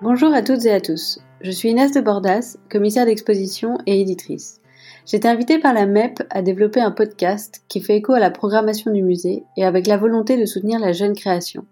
[0.00, 1.18] Bonjour à toutes et à tous.
[1.40, 4.60] Je suis Inès de Bordas, commissaire d'exposition et éditrice.
[5.04, 8.30] J'ai été invitée par la MEP à développer un podcast qui fait écho à la
[8.30, 11.66] programmation du musée et avec la volonté de soutenir la jeune création.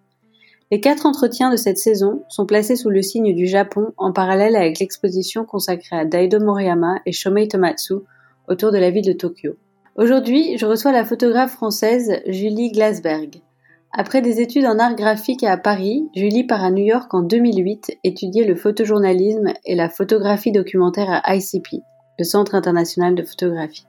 [0.73, 4.57] Les quatre entretiens de cette saison sont placés sous le signe du Japon en parallèle
[4.57, 7.95] avec l'exposition consacrée à Daido Moriyama et Shomei Tomatsu
[8.49, 9.53] autour de la ville de Tokyo.
[9.95, 13.41] Aujourd'hui, je reçois la photographe française Julie Glasberg.
[13.99, 17.97] Après des études en art graphique à Paris, Julie part à New York en 2008
[18.05, 21.81] étudier le photojournalisme et la photographie documentaire à ICP,
[22.19, 23.87] le Centre international de photographie.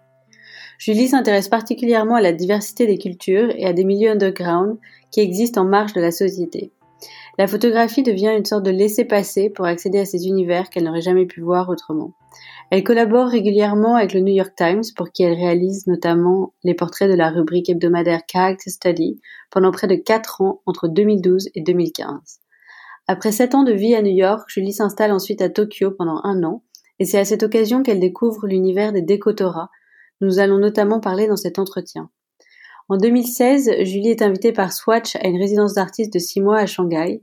[0.79, 4.77] Julie s'intéresse particulièrement à la diversité des cultures et à des milieux underground
[5.11, 6.71] qui existent en marge de la société.
[7.37, 11.25] La photographie devient une sorte de laisser-passer pour accéder à ces univers qu'elle n'aurait jamais
[11.25, 12.13] pu voir autrement.
[12.69, 17.09] Elle collabore régulièrement avec le New York Times pour qui elle réalise notamment les portraits
[17.09, 19.21] de la rubrique hebdomadaire Character Study
[19.51, 22.41] pendant près de 4 ans entre 2012 et 2015.
[23.07, 26.43] Après 7 ans de vie à New York, Julie s'installe ensuite à Tokyo pendant un
[26.43, 26.63] an
[26.99, 29.69] et c'est à cette occasion qu'elle découvre l'univers des décotoras.
[30.19, 32.09] Nous allons notamment parler dans cet entretien.
[32.89, 36.65] En 2016, Julie est invitée par Swatch à une résidence d'artiste de 6 mois à
[36.65, 37.21] Shanghai.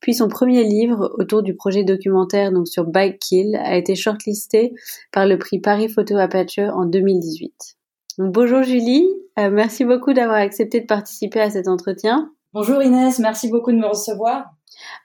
[0.00, 4.72] Puis son premier livre autour du projet documentaire donc sur Bike Kill a été shortlisté
[5.12, 7.76] par le prix Paris Photo Aperture en 2018.
[8.18, 9.06] bonjour Julie,
[9.38, 12.30] euh, merci beaucoup d'avoir accepté de participer à cet entretien.
[12.52, 14.46] Bonjour Inès, merci beaucoup de me recevoir.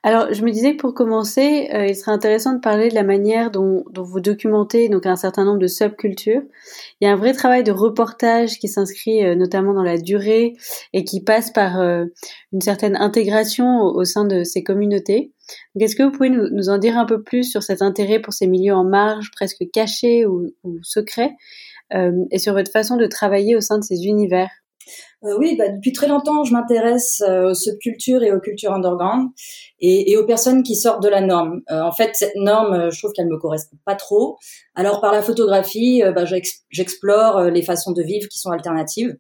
[0.04, 3.04] Alors, je me disais que pour commencer, euh, il serait intéressant de parler de la
[3.04, 6.42] manière dont, vous documentez donc un certain nombre de subcultures.
[7.00, 10.54] Il y a un vrai travail de reportage qui s'inscrit euh, notamment dans la durée
[10.94, 12.06] et qui passe par euh,
[12.52, 15.32] une certaine intégration au, sein de ces communautés.
[15.80, 18.48] Est-ce que vous pouvez nous, en dire un peu plus sur cet intérêt pour ces
[18.48, 21.36] milieux en marge, presque cachés ou, ou secrets,
[22.32, 24.61] et sur votre façon de travailler au sein de ces univers?
[25.24, 29.30] Euh, oui, bah, depuis très longtemps, je m'intéresse euh, aux subcultures et aux cultures underground
[29.80, 31.62] et, et, aux personnes qui sortent de la norme.
[31.70, 34.38] Euh, en fait, cette norme, je trouve qu'elle me correspond pas trop.
[34.76, 36.26] Alors, par la photographie, bah,
[36.70, 39.16] j'explore les façons de vivre qui sont alternatives.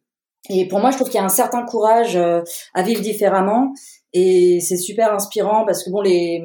[0.49, 3.73] Et pour moi, je trouve qu'il y a un certain courage à vivre différemment.
[4.13, 6.43] Et c'est super inspirant parce que bon, les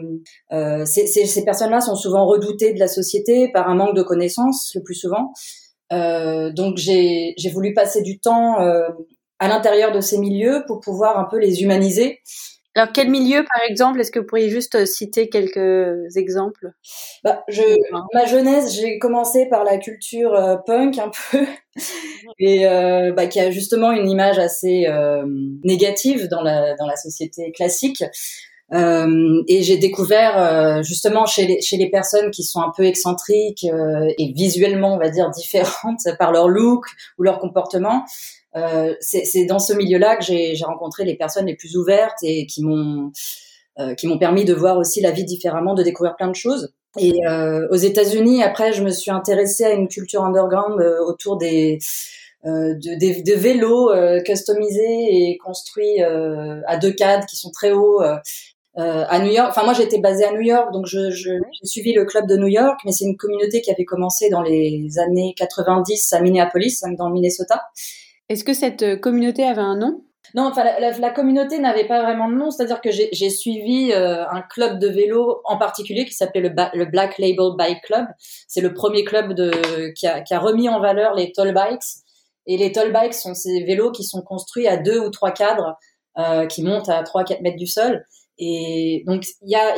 [0.50, 4.72] ces, ces, ces personnes-là sont souvent redoutées de la société par un manque de connaissances
[4.75, 5.33] le plus souvent.
[5.92, 8.88] Euh, donc j'ai voulu passer du temps euh,
[9.38, 12.20] à l'intérieur de ces milieux pour pouvoir un peu les humaniser.
[12.76, 16.72] Alors, quel milieu, par exemple Est-ce que vous pourriez juste citer quelques exemples?
[17.24, 17.62] Bah, je,
[18.12, 21.47] Ma jeunesse, j'ai commencé par la culture euh, punk un peu,
[22.38, 25.24] et euh, bah, qui a justement une image assez euh,
[25.64, 28.04] négative dans la, dans la société classique.
[28.72, 32.84] Euh, et j'ai découvert euh, justement chez les, chez les personnes qui sont un peu
[32.84, 36.87] excentriques euh, et visuellement, on va dire, différentes par leur look
[37.19, 38.04] ou leur comportement.
[38.56, 42.62] Euh, c'est dans ce milieu-là que j'ai rencontré les personnes les plus ouvertes et qui
[42.62, 43.12] m'ont
[43.99, 46.72] qui m'ont permis de voir aussi la vie différemment, de découvrir plein de choses.
[46.98, 47.21] Et
[47.71, 51.78] aux États-Unis, après, je me suis intéressée à une culture underground autour des
[52.47, 57.72] euh, de, de vélos euh, customisés et construits euh, à deux cadres qui sont très
[57.72, 58.03] hauts
[58.78, 59.48] euh, à New York.
[59.50, 62.37] Enfin, moi, j'étais basée à New York, donc je, je, j'ai suivi le club de
[62.37, 66.82] New York, mais c'est une communauté qui avait commencé dans les années 90 à Minneapolis,
[66.98, 67.62] dans le Minnesota.
[68.28, 70.03] Est-ce que cette euh, communauté avait un nom?
[70.34, 73.92] Non, enfin la, la, communauté n'avait pas vraiment de nom, c'est-à-dire que j'ai, j'ai suivi
[73.92, 78.06] euh, un club de vélo en particulier qui s'appelait le, le, Black Label Bike Club.
[78.48, 82.03] C'est le premier club de, qui, a, qui a remis en valeur les tall bikes.
[82.47, 85.78] Et les tall bikes sont ces vélos qui sont construits à deux ou trois cadres
[86.19, 88.04] euh, qui montent à 3-4 mètres du sol.
[88.38, 89.74] Et donc il y a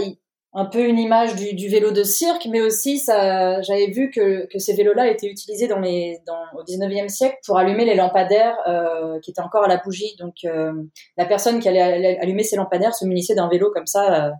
[0.55, 4.47] un peu une image du, du, vélo de cirque, mais aussi ça, j'avais vu que,
[4.47, 8.57] que ces vélos-là étaient utilisés dans les, dans, au 19e siècle pour allumer les lampadaires
[8.67, 10.17] euh, qui étaient encore à la bougie.
[10.19, 10.73] Donc euh,
[11.17, 14.31] la personne qui allait allumer ces lampadaires se munissait d'un vélo comme ça, euh,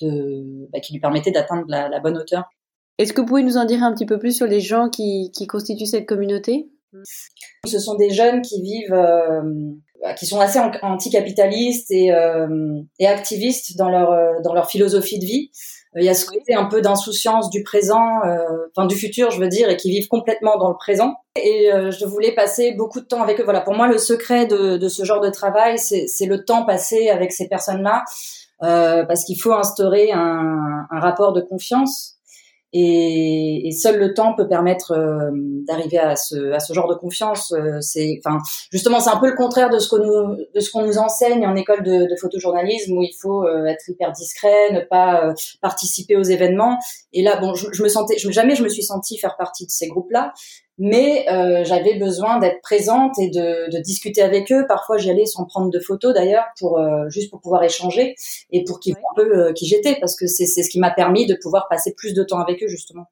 [0.00, 2.44] de, bah, qui lui permettait d'atteindre la, la, bonne hauteur.
[2.96, 5.30] Est-ce que vous pouvez nous en dire un petit peu plus sur les gens qui,
[5.36, 6.70] qui constituent cette communauté?
[7.66, 9.42] Ce sont des jeunes qui vivent euh,
[10.16, 15.24] qui sont assez anticapitalistes et, euh, et activistes dans leur euh, dans leur philosophie de
[15.24, 15.50] vie.
[15.96, 18.38] Euh, il y a ce côté un peu d'insouciance du présent, euh,
[18.76, 21.14] enfin du futur, je veux dire, et qui vivent complètement dans le présent.
[21.36, 23.44] Et je voulais passer beaucoup de temps avec eux.
[23.44, 27.10] Voilà, pour moi, le secret de, de ce genre de travail, c'est le temps passé
[27.10, 28.02] avec ces personnes-là,
[28.60, 32.17] parce qu'il faut instaurer un, un rapport de confiance
[32.72, 35.30] et, et, seul le temps peut permettre euh,
[35.66, 37.52] d'arriver à ce, à ce genre de confiance.
[37.52, 38.38] Euh, c'est, enfin,
[38.70, 41.46] justement, c'est un peu le contraire de ce qu'on nous, de ce qu'on nous enseigne
[41.46, 45.32] en école de, de photojournalisme où il faut euh, être hyper discret, ne pas
[45.62, 46.78] participer aux événements.
[47.14, 49.64] Et là, bon, je, je me sentais, je, jamais je me suis sentie faire partie
[49.64, 50.34] de ces groupes-là.
[50.78, 54.64] Mais euh, j'avais besoin d'être présente et de, de, discuter avec eux.
[54.68, 58.14] Parfois, j'y allais sans prendre de photos d'ailleurs, pour euh, juste pour pouvoir échanger
[58.52, 60.90] et pour qu'ils voient un peu euh, qui j'étais, parce que c'est ce qui m'a
[60.90, 63.06] permis de pouvoir passer plus de temps avec eux justement.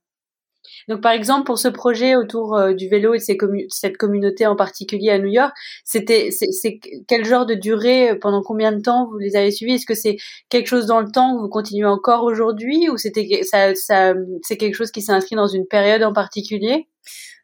[0.89, 4.55] Donc, par exemple, pour ce projet autour euh, du vélo et de cette communauté en
[4.55, 5.53] particulier à New York,
[5.85, 6.79] c'était c'est
[7.09, 9.95] quel genre de durée, euh, pendant combien de temps vous les avez suivis Est-ce que
[9.95, 10.17] c'est
[10.49, 14.57] quelque chose dans le temps que vous continuez encore aujourd'hui, ou c'était ça, ça c'est
[14.57, 16.89] quelque chose qui s'est inscrit dans une période en particulier?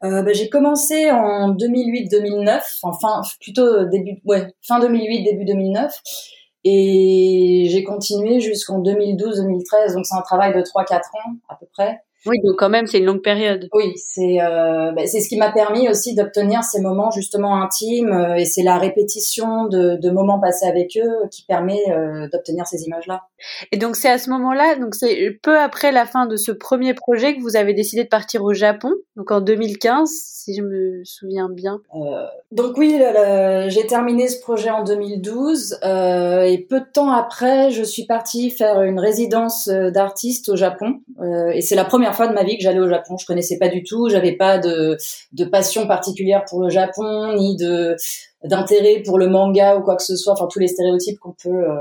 [0.05, 5.93] Euh, bah, j'ai commencé en 2008-2009, enfin plutôt début, ouais, fin 2008, début 2009,
[6.65, 12.01] et j'ai continué jusqu'en 2012-2013, donc c'est un travail de 3-4 ans à peu près.
[12.27, 13.69] Oui, donc quand même, c'est une longue période.
[13.73, 18.13] Oui, c'est euh, bah, c'est ce qui m'a permis aussi d'obtenir ces moments justement intimes
[18.13, 22.67] euh, et c'est la répétition de, de, moments passés avec eux qui permet euh, d'obtenir
[22.67, 23.23] ces images-là.
[23.73, 26.95] Et donc c'est à ce moment-là, donc c'est peu après la fin de ce premier
[26.95, 31.03] projet que vous avez décidé de partir au Japon, donc en 2015, si je me
[31.05, 31.81] souviens bien.
[32.53, 33.01] Donc oui,
[33.69, 38.51] j'ai terminé ce projet en 2012 euh, et peu de temps après, je suis partie
[38.51, 41.01] faire une résidence d'artiste au Japon
[41.53, 43.17] et c'est la première fois de ma vie que j'allais au Japon.
[43.17, 44.97] Je connaissais pas du tout, j'avais pas de,
[45.33, 47.97] de passion particulière pour le Japon, ni de
[48.45, 51.49] d'intérêt pour le manga ou quoi que ce soit, enfin tous les stéréotypes qu'on peut
[51.49, 51.79] euh,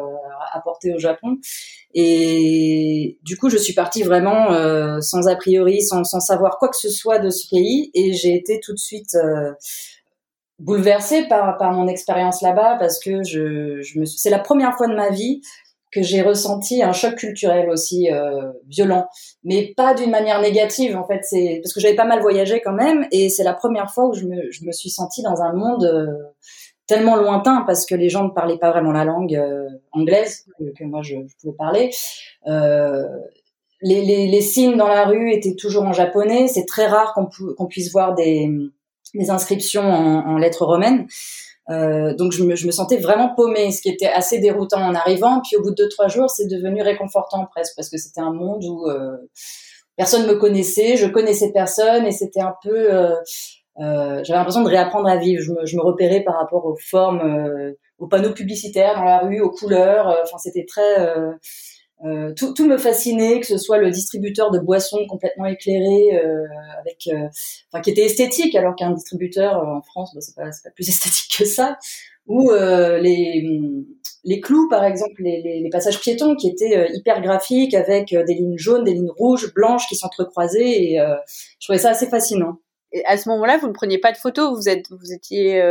[0.53, 1.37] apporter au Japon.
[1.93, 6.69] Et du coup, je suis partie vraiment euh, sans a priori, sans, sans savoir quoi
[6.69, 9.51] que ce soit de ce pays, et j'ai été tout de suite euh,
[10.59, 14.87] bouleversée par, par mon expérience là-bas parce que je, je me, c'est la première fois
[14.87, 15.41] de ma vie
[15.91, 19.07] que j'ai ressenti un choc culturel aussi euh, violent,
[19.43, 21.19] mais pas d'une manière négative en fait.
[21.23, 24.13] C'est parce que j'avais pas mal voyagé quand même, et c'est la première fois où
[24.13, 26.07] je me, je me suis sentie dans un monde euh,
[26.87, 30.45] tellement lointain parce que les gens ne parlaient pas vraiment la langue euh, anglaise
[30.77, 31.89] que, moi je, je, pouvais parler.
[33.83, 36.47] Les, les, les, signes dans la rue étaient toujours en japonais.
[36.47, 38.47] C'est très rare qu'on, qu'on puisse voir des,
[39.15, 41.07] des inscriptions en, en lettres romaines.
[41.71, 44.93] Euh, donc je me, je me, sentais vraiment paumée, ce qui était assez déroutant en
[44.93, 45.41] arrivant.
[45.41, 48.33] Puis au bout de deux trois jours, c'est devenu réconfortant presque parce que c'était un
[48.33, 49.17] monde où euh,
[49.95, 53.15] personne me connaissait, je connaissais personne et c'était un peu, euh,
[53.79, 55.41] euh j'avais l'impression de réapprendre à vivre.
[55.41, 59.19] Je me, je me repérais par rapport aux formes, euh, aux panneaux publicitaires dans la
[59.19, 60.07] rue, aux couleurs.
[60.23, 60.97] Enfin, c'était très
[62.05, 66.45] euh, tout, tout, me fascinait, que ce soit le distributeur de boissons complètement éclairé, euh,
[66.79, 67.27] avec, euh,
[67.71, 71.37] enfin, qui était esthétique, alors qu'un distributeur en France, bah, c'est pas, pas plus esthétique
[71.37, 71.77] que ça,
[72.27, 73.43] ou les,
[74.23, 78.33] les clous, par exemple, les, les, les passages piétons qui étaient hyper graphiques, avec des
[78.33, 80.97] lignes jaunes, des lignes rouges, blanches qui s'entrecroisaient, et
[81.59, 82.57] je trouvais ça assez fascinant.
[82.93, 85.61] Et à ce moment-là, vous ne preniez pas de photos, vous êtes, vous étiez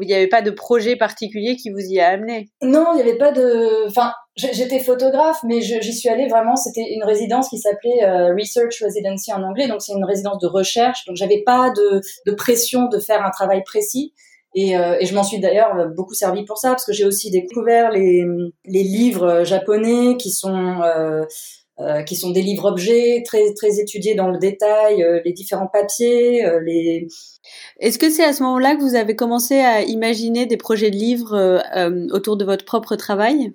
[0.00, 2.50] il n'y avait pas de projet particulier qui vous y a amené?
[2.62, 3.86] Non, il n'y avait pas de.
[3.86, 6.56] Enfin, j'étais photographe, mais j'y suis allée vraiment.
[6.56, 10.46] C'était une résidence qui s'appelait euh, Research Residency en anglais, donc c'est une résidence de
[10.46, 11.04] recherche.
[11.06, 14.12] Donc j'avais pas de, pression de faire un travail précis.
[14.54, 17.90] Et, euh, je m'en suis d'ailleurs beaucoup servi pour ça, parce que j'ai aussi découvert
[17.90, 18.24] les,
[18.66, 21.24] livres japonais qui sont euh,
[21.80, 25.66] euh, qui sont des livres objets très très étudiés dans le détail, euh, les différents
[25.66, 27.08] papiers, euh, les.
[27.80, 30.96] Est-ce que c'est à ce moment-là que vous avez commencé à imaginer des projets de
[30.96, 31.62] livres
[32.12, 33.54] autour de votre propre travail?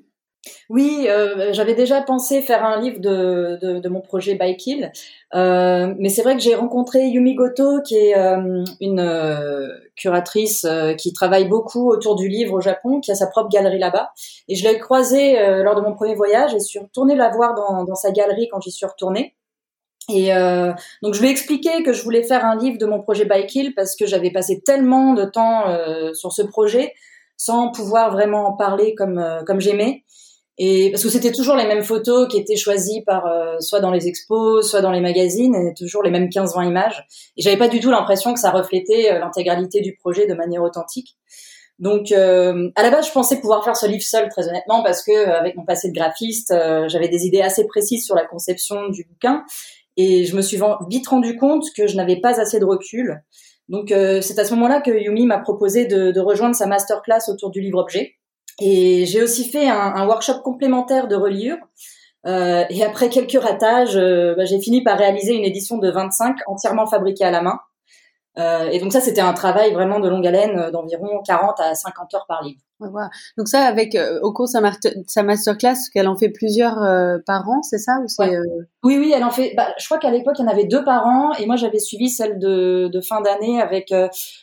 [0.69, 4.91] Oui, euh, j'avais déjà pensé faire un livre de, de, de mon projet Bike Hill,
[5.35, 10.65] euh, mais c'est vrai que j'ai rencontré Yumi Goto, qui est euh, une euh, curatrice
[10.65, 14.11] euh, qui travaille beaucoup autour du livre au Japon, qui a sa propre galerie là-bas,
[14.47, 17.83] et je l'ai croisée lors de mon premier voyage et suis retournée la voir dans,
[17.83, 19.35] dans sa galerie quand j'y suis retournée.
[20.09, 20.29] Et
[21.01, 23.53] donc je lui ai expliqué que je voulais faire un livre de mon projet Bike
[23.53, 25.65] Hill parce que j'avais passé tellement de temps
[26.13, 26.93] sur ce projet
[27.35, 30.03] sans pouvoir vraiment en parler comme comme j'aimais.
[30.59, 33.91] Et parce que c'était toujours les mêmes photos qui étaient choisies par euh, soit dans
[33.91, 37.05] les expos, soit dans les magazines, et toujours les mêmes 15-20 images.
[37.37, 40.63] Et j'avais pas du tout l'impression que ça reflétait euh, l'intégralité du projet de manière
[40.63, 41.15] authentique.
[41.77, 45.03] Donc euh, à la base, je pensais pouvoir faire ce livre seul, très honnêtement, parce
[45.03, 46.51] que avec mon passé de graphiste,
[46.87, 49.43] j'avais des idées assez précises sur la conception du bouquin,
[49.95, 50.59] et je me suis
[50.89, 53.21] vite rendu compte que je n'avais pas assez de recul.
[53.69, 57.51] Donc c'est à ce moment-là que Yumi m'a proposé de, de rejoindre sa masterclass autour
[57.51, 58.15] du livre objet.
[58.59, 61.57] Et j'ai aussi fait un, un, workshop complémentaire de reliure.
[62.25, 66.37] Euh, et après quelques ratages, euh, bah, j'ai fini par réaliser une édition de 25
[66.47, 67.59] entièrement fabriquée à la main.
[68.37, 71.73] Euh, et donc ça, c'était un travail vraiment de longue haleine euh, d'environ 40 à
[71.73, 72.59] 50 heures par livre.
[73.37, 74.61] Donc ça, avec euh, au cours de sa,
[75.07, 78.37] sa masterclass, qu'elle en fait plusieurs euh, par an, c'est ça ou c'est
[78.83, 79.53] Oui, oui, elle en fait.
[79.57, 81.79] Bah, je crois qu'à l'époque, il y en avait deux par an, et moi j'avais
[81.79, 83.91] suivi celle de, de fin d'année avec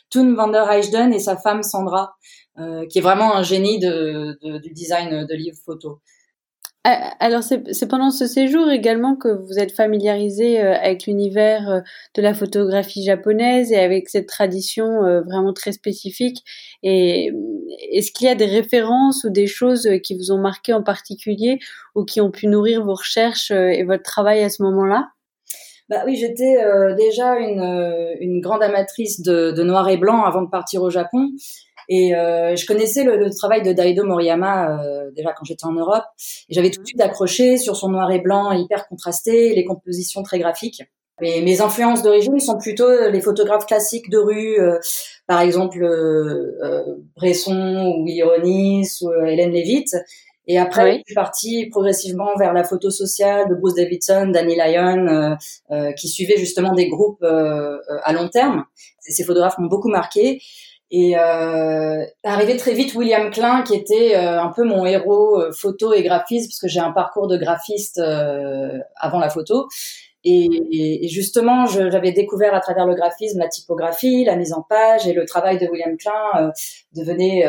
[0.09, 2.15] Toon van der Heijden et sa femme Sandra.
[2.57, 5.99] Euh, qui est vraiment un génie de, de, du design de livres photo.
[7.19, 11.79] Alors c'est pendant ce séjour également que vous êtes familiarisé euh, avec l'univers euh,
[12.13, 16.43] de la photographie japonaise et avec cette tradition euh, vraiment très spécifique.
[16.83, 17.31] Et
[17.91, 21.57] est-ce qu'il y a des références ou des choses qui vous ont marqué en particulier
[21.95, 25.07] ou qui ont pu nourrir vos recherches et votre travail à ce moment-là?
[25.89, 26.55] Bah oui, j'étais
[26.95, 31.29] déjà une, une grande amatrice de, de noir et blanc avant de partir au Japon.
[31.89, 35.73] Et euh, je connaissais le, le, travail de Daido Moriyama euh, déjà quand j'étais en
[35.73, 36.03] Europe.
[36.49, 40.39] J'avais tout de suite accroché sur son noir et blanc hyper contrasté, les compositions très
[40.39, 40.83] graphiques.
[41.21, 44.79] Et mes influences d'origine sont plutôt les photographes classiques de rue, euh,
[45.27, 46.83] par exemple euh,
[47.15, 49.95] Bresson ou Willy Ronis ou Hélène Levitt.
[50.47, 55.37] Et après, je suis partie progressivement vers la photo sociale de Bruce Davidson, Danny Lyon,
[55.71, 58.65] euh, qui suivaient justement des groupes à long terme.
[58.99, 60.39] Ces photographes m'ont beaucoup marqué.
[60.91, 65.51] Et euh, arrivé très vite William Klein, qui était euh, un peu mon héros euh,
[65.51, 69.67] photo et graphiste, parce que j'ai un parcours de graphiste euh, avant la photo.
[70.27, 70.47] Et,
[71.03, 75.13] et justement, j'avais découvert à travers le graphisme la typographie, la mise en page, et
[75.13, 76.51] le travail de William Klein
[76.95, 77.45] devenait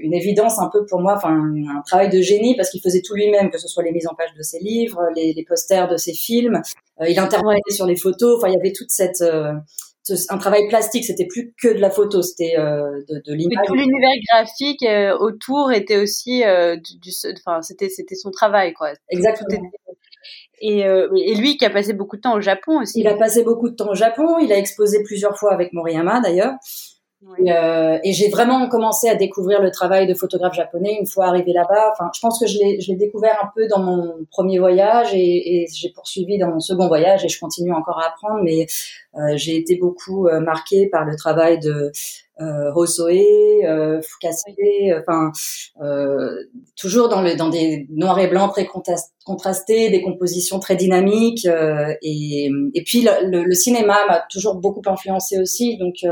[0.00, 3.14] une évidence un peu pour moi, enfin un travail de génie, parce qu'il faisait tout
[3.14, 5.96] lui-même, que ce soit les mises en page de ses livres, les, les posters de
[5.96, 6.62] ses films.
[7.04, 8.38] il intervenait sur les photos.
[8.38, 9.20] Enfin, il y avait toute cette
[10.28, 13.66] un travail plastique, c'était plus que de la photo, c'était euh, de, de l'image.
[13.66, 18.92] Tout l'univers graphique euh, autour était aussi, euh, du, enfin c'était c'était son travail quoi.
[19.10, 19.70] Exactement.
[20.60, 23.00] Et, euh, et, lui qui a passé beaucoup de temps au Japon aussi.
[23.00, 26.20] Il a passé beaucoup de temps au Japon, il a exposé plusieurs fois avec Moriyama
[26.20, 26.52] d'ailleurs.
[27.38, 31.26] Et, euh, et j'ai vraiment commencé à découvrir le travail de photographe japonais une fois
[31.26, 31.92] arrivé là-bas.
[31.92, 35.14] Enfin, je pense que je l'ai, je l'ai découvert un peu dans mon premier voyage
[35.14, 38.40] et, et j'ai poursuivi dans mon second voyage et je continue encore à apprendre.
[38.42, 38.66] Mais
[39.16, 41.92] euh, j'ai été beaucoup euh, marquée par le travail de
[42.42, 44.00] euh, Hosoe, euh,
[45.00, 45.32] enfin
[45.80, 46.30] euh,
[46.76, 48.66] toujours dans, le, dans des noirs et blancs très
[49.24, 51.46] contrastés, des compositions très dynamiques.
[51.46, 55.78] Euh, et, et puis le, le cinéma m'a toujours beaucoup influencé aussi.
[55.78, 56.04] Donc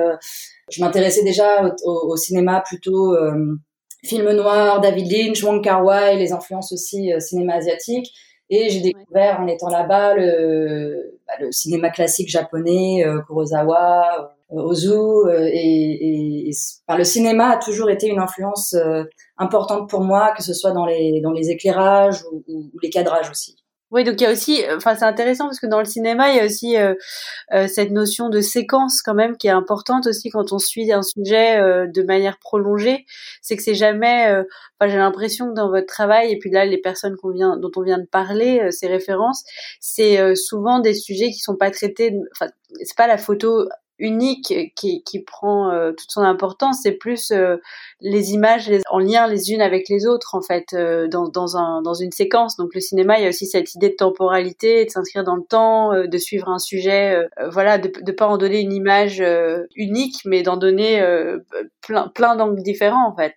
[0.70, 3.58] je m'intéressais déjà au, cinéma plutôt euh,
[4.04, 8.12] film noir, David Lynch, Wong Kar Wai, les influences aussi euh, cinéma asiatique.
[8.48, 13.20] Et j'ai découvert en étant là-bas le, bah, le, cinéma classique japonais, euh,
[14.50, 16.52] Kurosawa, Ozu, et, et,
[16.88, 18.74] le cinéma a toujours été une influence
[19.38, 23.30] importante pour moi, que ce soit dans les, dans les éclairages ou, ou les cadrages
[23.30, 23.56] aussi.
[23.90, 26.30] Oui, donc il y a aussi, euh, enfin c'est intéressant parce que dans le cinéma
[26.30, 26.94] il y a aussi euh,
[27.52, 31.02] euh, cette notion de séquence quand même qui est importante aussi quand on suit un
[31.02, 33.04] sujet de manière prolongée.
[33.42, 34.28] C'est que c'est jamais,
[34.78, 37.70] enfin j'ai l'impression que dans votre travail et puis là les personnes qu'on vient, dont
[37.76, 39.42] on vient de parler, ces références,
[39.80, 42.14] c'est souvent des sujets qui sont pas traités.
[42.36, 42.46] Enfin
[42.84, 43.66] c'est pas la photo
[44.00, 47.58] unique qui, qui prend euh, toute son importance, c'est plus euh,
[48.00, 51.82] les images en lien les unes avec les autres en fait euh, dans, dans, un,
[51.82, 52.56] dans une séquence.
[52.56, 55.44] Donc le cinéma, il y a aussi cette idée de temporalité, de s'inscrire dans le
[55.44, 59.22] temps, de suivre un sujet, voilà, de ne pas en donner une image
[59.76, 61.04] unique, mais d'en donner
[61.82, 63.34] plein, plein d'angles différents en fait.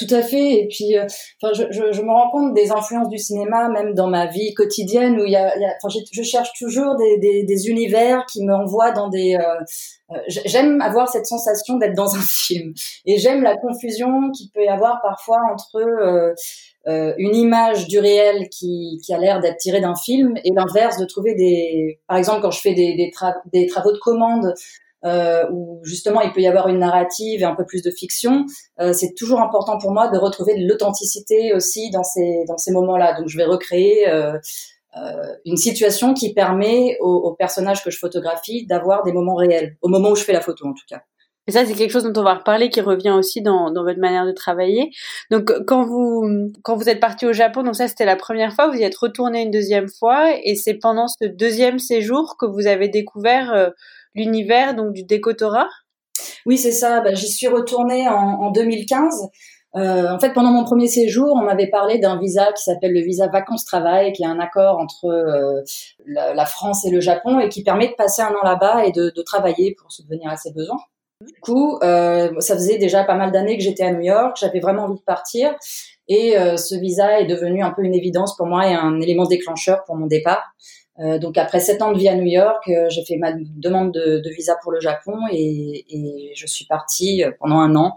[0.00, 0.54] Tout à fait.
[0.54, 1.04] Et puis, euh,
[1.42, 4.54] enfin, je, je, je, me rends compte des influences du cinéma, même dans ma vie
[4.54, 8.24] quotidienne, où il y a, y a enfin, je, cherche toujours des, des, des, univers
[8.24, 9.34] qui me envoient dans des.
[9.34, 9.60] Euh,
[10.12, 12.72] euh j'aime avoir cette sensation d'être dans un film,
[13.04, 16.32] et j'aime la confusion qu'il peut y avoir parfois entre euh,
[16.88, 20.96] euh, une image du réel qui, qui a l'air d'être tirée d'un film et l'inverse
[20.96, 22.00] de trouver des.
[22.08, 22.96] Par exemple, quand je fais des,
[23.52, 24.54] des travaux de commande
[25.04, 28.44] euh, où justement il peut y avoir une narrative et un peu plus de fiction,
[28.80, 32.72] euh, c'est toujours important pour moi de retrouver de l'authenticité aussi dans ces dans ces
[32.72, 33.18] moments-là.
[33.18, 34.32] Donc je vais recréer euh,
[34.96, 39.76] euh une situation qui permet aux, aux, personnages que je photographie d'avoir des moments réels,
[39.82, 41.02] au moment où je fais la photo en tout cas.
[41.50, 43.98] Et ça, c'est quelque chose dont on va reparler, qui revient aussi dans, dans votre
[43.98, 44.90] manière de travailler.
[45.32, 48.68] Donc, quand vous quand vous êtes parti au Japon, donc ça c'était la première fois,
[48.68, 52.68] vous y êtes retourné une deuxième fois, et c'est pendant ce deuxième séjour que vous
[52.68, 53.70] avez découvert euh,
[54.14, 55.68] l'univers donc du décotora
[56.46, 57.00] Oui, c'est ça.
[57.00, 59.28] Bah, J'y suis retournée en, en 2015.
[59.76, 63.02] Euh, en fait, pendant mon premier séjour, on m'avait parlé d'un visa qui s'appelle le
[63.02, 65.62] visa vacances-travail, qui est un accord entre euh,
[66.06, 68.90] la, la, France et le Japon et qui permet de passer un an là-bas et
[68.90, 70.80] de, de, travailler pour subvenir à ses besoins.
[71.20, 74.58] Du coup, euh, ça faisait déjà pas mal d'années que j'étais à New York, j'avais
[74.58, 75.54] vraiment envie de partir
[76.08, 79.26] et euh, ce visa est devenu un peu une évidence pour moi et un élément
[79.26, 80.42] déclencheur pour mon départ.
[81.00, 83.92] Euh, donc après sept ans de vie à New York, euh, j'ai fait ma demande
[83.92, 87.96] de, de, visa pour le Japon et, et, je suis partie euh, pendant un an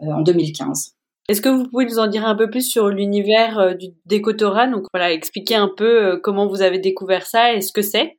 [0.00, 0.92] en 2015.
[1.28, 4.84] Est-ce que vous pouvez nous en dire un peu plus sur l'univers du décotora Donc
[4.92, 8.18] voilà, expliquer un peu comment vous avez découvert ça et ce que c'est.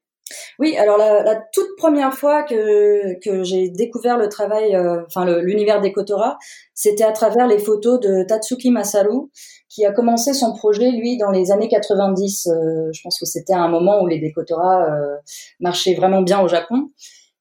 [0.59, 5.81] Oui, alors la, toute première fois que, que j'ai découvert le travail, euh, enfin l'univers
[5.81, 6.37] des Kotora,
[6.73, 9.29] c'était à travers les photos de Tatsuki Masaru,
[9.69, 12.47] qui a commencé son projet, lui, dans les années 90.
[12.47, 15.15] Euh, je pense que c'était un moment où les décotora euh,
[15.59, 16.89] marchaient vraiment bien au Japon.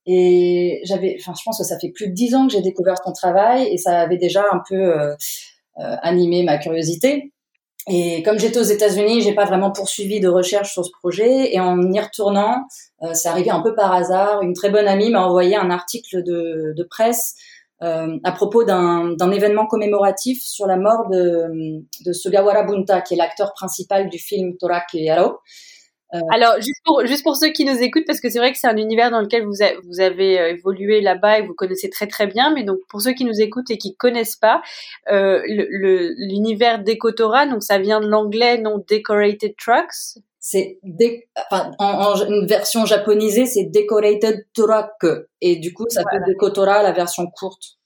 [0.06, 2.96] Et j'avais, enfin, je pense que ça fait plus de dix ans que j'ai découvert
[3.04, 4.94] son travail et ça avait déjà un peu
[5.76, 7.32] animé ma curiosité.
[7.88, 11.52] Et comme j'étais aux États-Unis, j'ai pas vraiment poursuivi de recherche sur ce projet.
[11.52, 12.64] Et en y retournant,
[13.02, 14.42] euh, c'est arrivé un peu par hasard.
[14.42, 17.34] Une très bonne amie m'a envoyé un article de, de presse
[17.82, 23.16] euh, à propos d'un événement commémoratif sur la mort de, de Sugawara Bunta, qui est
[23.16, 25.38] l'acteur principal du film Torak Yaro.
[26.14, 28.58] Euh, Alors, juste pour, juste pour ceux qui nous écoutent, parce que c'est vrai que
[28.58, 29.54] c'est un univers dans lequel vous,
[29.84, 33.12] vous avez euh, évolué là-bas et vous connaissez très très bien, mais donc pour ceux
[33.12, 34.60] qui nous écoutent et qui connaissent pas,
[35.10, 40.20] euh, l'univers le, donc ça vient de l'anglais non Decorated Trucks.
[40.38, 40.78] C'est
[41.50, 45.06] enfin, en, une version japonisée, c'est Decorated Truck,
[45.40, 47.78] et du coup ça fait Dekotora la version courte.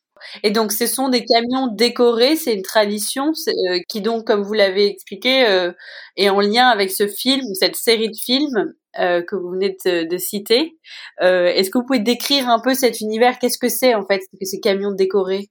[0.43, 4.53] Et donc, ce sont des camions décorés, c'est une tradition euh, qui donc, comme vous
[4.53, 5.73] l'avez expliqué, euh,
[6.17, 10.19] est en lien avec ce film, cette série de films euh, que vous venez de,
[10.19, 10.79] citer.
[11.21, 13.39] Est-ce que vous pouvez décrire un peu cet univers?
[13.39, 15.49] Qu'est-ce que c'est en fait que ces camions décorés?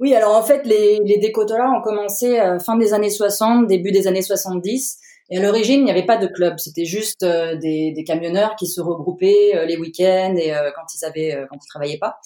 [0.00, 4.22] Oui, alors en fait, les, les ont commencé fin des années 60, début des années
[4.22, 4.98] 70.
[5.30, 8.66] Et à l'origine, il n'y avait pas de club, c'était juste des, des, camionneurs qui
[8.66, 12.18] se regroupaient les week-ends et quand ils avaient, quand ils travaillaient pas.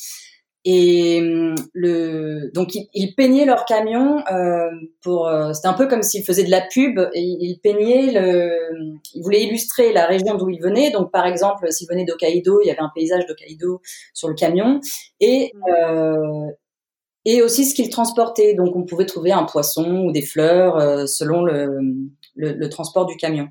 [0.69, 4.69] Et hum, le, donc ils, peignaient leur camion euh,
[5.01, 5.29] pour.
[5.29, 6.99] Euh, c'était un peu comme s'ils faisaient de la pub.
[7.15, 8.51] Et ils peignaient le.
[9.15, 10.91] Ils voulaient illustrer la région d'où ils venaient.
[10.91, 13.81] Donc par exemple, s'ils venaient d'Hokkaido, il y avait un paysage d'Hokkaido
[14.13, 14.81] sur le camion.
[15.21, 16.51] Et euh,
[17.25, 18.55] et aussi ce qu'ils transportaient.
[18.55, 21.79] Donc on pouvait trouver un poisson ou des fleurs euh, selon le,
[22.35, 23.47] le, le, transport du camion.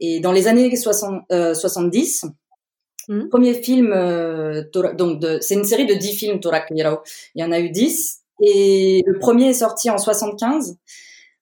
[0.00, 1.22] Et dans les années 60,
[1.54, 2.24] 70
[3.08, 3.28] Hmm.
[3.28, 4.62] Premier film, euh,
[4.94, 7.00] donc c'est une série de 10 films Torak Il
[7.34, 10.76] y en a eu 10 et le premier est sorti en 75.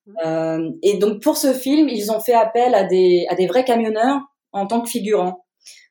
[0.06, 0.12] Hmm.
[0.24, 3.64] Euh, et donc pour ce film, ils ont fait appel à des à des vrais
[3.64, 4.20] camionneurs
[4.52, 5.44] en tant que figurants.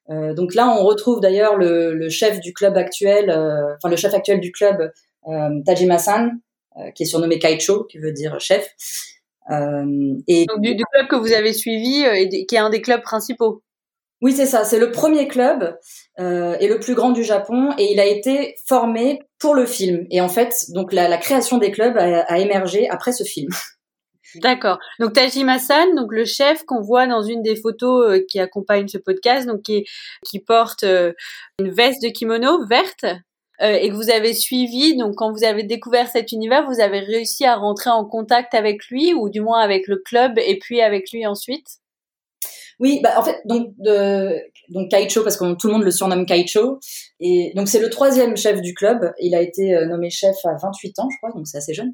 [0.09, 3.95] Euh, donc là, on retrouve d'ailleurs le, le, chef du club actuel, euh, enfin le
[3.95, 4.91] chef actuel du club,
[5.27, 6.39] euh, Tajima-san,
[6.77, 8.75] euh, qui est surnommé Kaicho, qui veut dire chef.
[9.49, 13.01] et donc du, du, club que vous avez suivi, et qui est un des clubs
[13.01, 13.63] principaux.
[14.21, 14.63] Oui, c'est ça.
[14.63, 15.77] C'est le premier club
[16.19, 20.05] euh, et le plus grand du Japon, et il a été formé pour le film.
[20.09, 23.49] Et en fait, donc la, la création des clubs a, a, émergé après ce film.
[24.35, 24.79] D'accord.
[24.99, 28.97] Donc Tajima-san, donc le chef qu'on voit dans une des photos euh, qui accompagne ce
[28.97, 29.85] podcast, donc qui,
[30.25, 31.13] qui porte euh,
[31.59, 33.05] une veste de kimono verte.
[33.61, 36.99] Euh, et que vous avez suivi, donc quand vous avez découvert cet univers, vous avez
[36.99, 40.81] réussi à rentrer en contact avec lui, ou du moins avec le club, et puis
[40.81, 41.79] avec lui ensuite?
[42.79, 44.37] Oui, bah en fait, donc de,
[44.69, 46.79] donc Kaicho parce que tout le monde le surnomme Kaicho
[47.19, 49.13] et donc c'est le troisième chef du club.
[49.19, 51.93] Il a été euh, nommé chef à 28 ans, je crois, donc c'est assez jeune.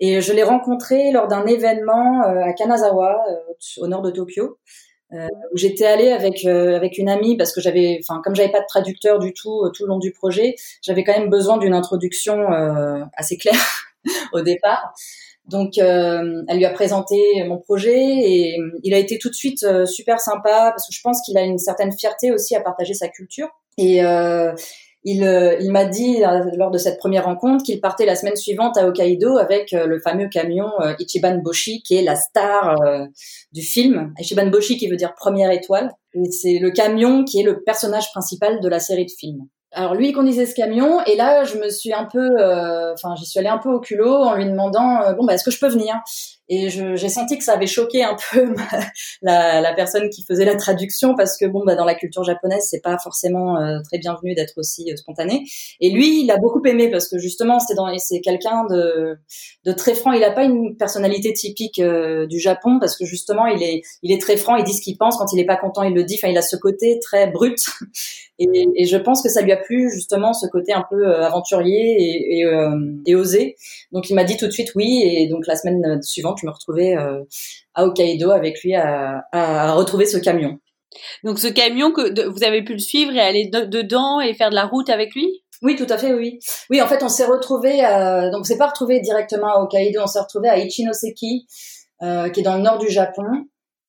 [0.00, 3.36] Et je l'ai rencontré lors d'un événement euh, à Kanazawa, euh,
[3.78, 4.58] au nord de Tokyo.
[5.10, 8.66] où j'étais allée avec avec une amie parce que j'avais, enfin comme j'avais pas de
[8.68, 12.36] traducteur du tout tout le long du projet, j'avais quand même besoin d'une introduction
[13.16, 13.88] assez claire
[14.34, 14.92] au départ.
[15.48, 19.62] Donc, euh, elle lui a présenté mon projet et il a été tout de suite
[19.62, 22.92] euh, super sympa parce que je pense qu'il a une certaine fierté aussi à partager
[22.92, 23.48] sa culture.
[23.78, 24.52] Et euh,
[25.04, 25.22] il,
[25.60, 26.18] il m'a dit
[26.56, 30.28] lors de cette première rencontre qu'il partait la semaine suivante à Hokkaido avec le fameux
[30.28, 30.66] camion
[30.98, 32.76] Ichiban Boshi qui est la star
[33.52, 34.12] du film.
[34.18, 35.92] Ichiban Boshi qui veut dire première étoile.
[36.30, 39.46] C'est le camion qui est le personnage principal de la série de films.
[39.78, 43.14] Alors lui, il conduisait ce camion et là, je me suis un peu, euh, enfin,
[43.14, 45.52] j'y suis allée un peu au culot en lui demandant, euh, bon, bah, est-ce que
[45.52, 45.94] je peux venir?
[46.48, 48.54] Et j'ai senti que ça avait choqué un peu
[49.22, 52.66] la, la, personne qui faisait la traduction parce que bon, bah, dans la culture japonaise,
[52.70, 55.44] c'est pas forcément euh, très bienvenu d'être aussi spontané.
[55.80, 59.18] Et lui, il a beaucoup aimé parce que justement, c'est dans, c'est quelqu'un de,
[59.64, 60.12] de très franc.
[60.12, 64.20] Il a pas une personnalité typique du Japon parce que justement, il est, il est
[64.20, 64.56] très franc.
[64.56, 65.18] Il dit ce qu'il pense.
[65.18, 66.16] Quand il est pas content, il le dit.
[66.18, 67.58] Enfin, il a ce côté très brut.
[68.38, 71.26] Et, et je pense que ça lui a plu justement ce côté un peu euh,
[71.26, 72.70] aventurier et, et, euh,
[73.04, 73.56] et osé.
[73.90, 76.52] Donc il m'a dit tout de suite oui et donc la semaine suivante je me
[76.52, 77.22] retrouvais euh,
[77.74, 80.58] à Hokkaido avec lui à, à, retrouver ce camion.
[81.24, 84.54] Donc ce camion que vous avez pu le suivre et aller dedans et faire de
[84.54, 85.44] la route avec lui?
[85.62, 86.38] Oui, tout à fait, oui.
[86.70, 90.00] Oui, en fait, on s'est retrouvé, euh, donc on s'est pas retrouvé directement à Hokkaido,
[90.00, 91.46] on s'est retrouvé à Ichinoseki,
[92.02, 93.24] euh, qui est dans le nord du Japon.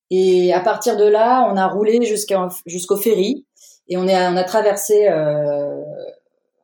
[0.09, 3.45] Et à partir de là, on a roulé jusqu'au ferry
[3.87, 5.83] et on, est, on a traversé, euh,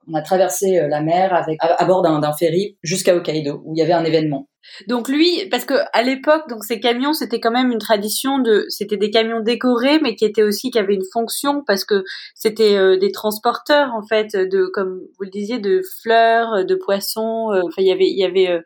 [0.07, 3.81] On a traversé la mer avec à, bord d'un ferry jusqu'à Hokkaido où il y
[3.81, 4.47] avait un événement.
[4.87, 8.65] Donc lui, parce que à l'époque, donc ces camions, c'était quand même une tradition de,
[8.69, 12.97] c'était des camions décorés, mais qui étaient aussi qui avaient une fonction parce que c'était
[12.97, 17.51] des transporteurs en fait de, comme vous le disiez, de fleurs, de poissons.
[17.63, 18.59] enfin, il y avait, il y avait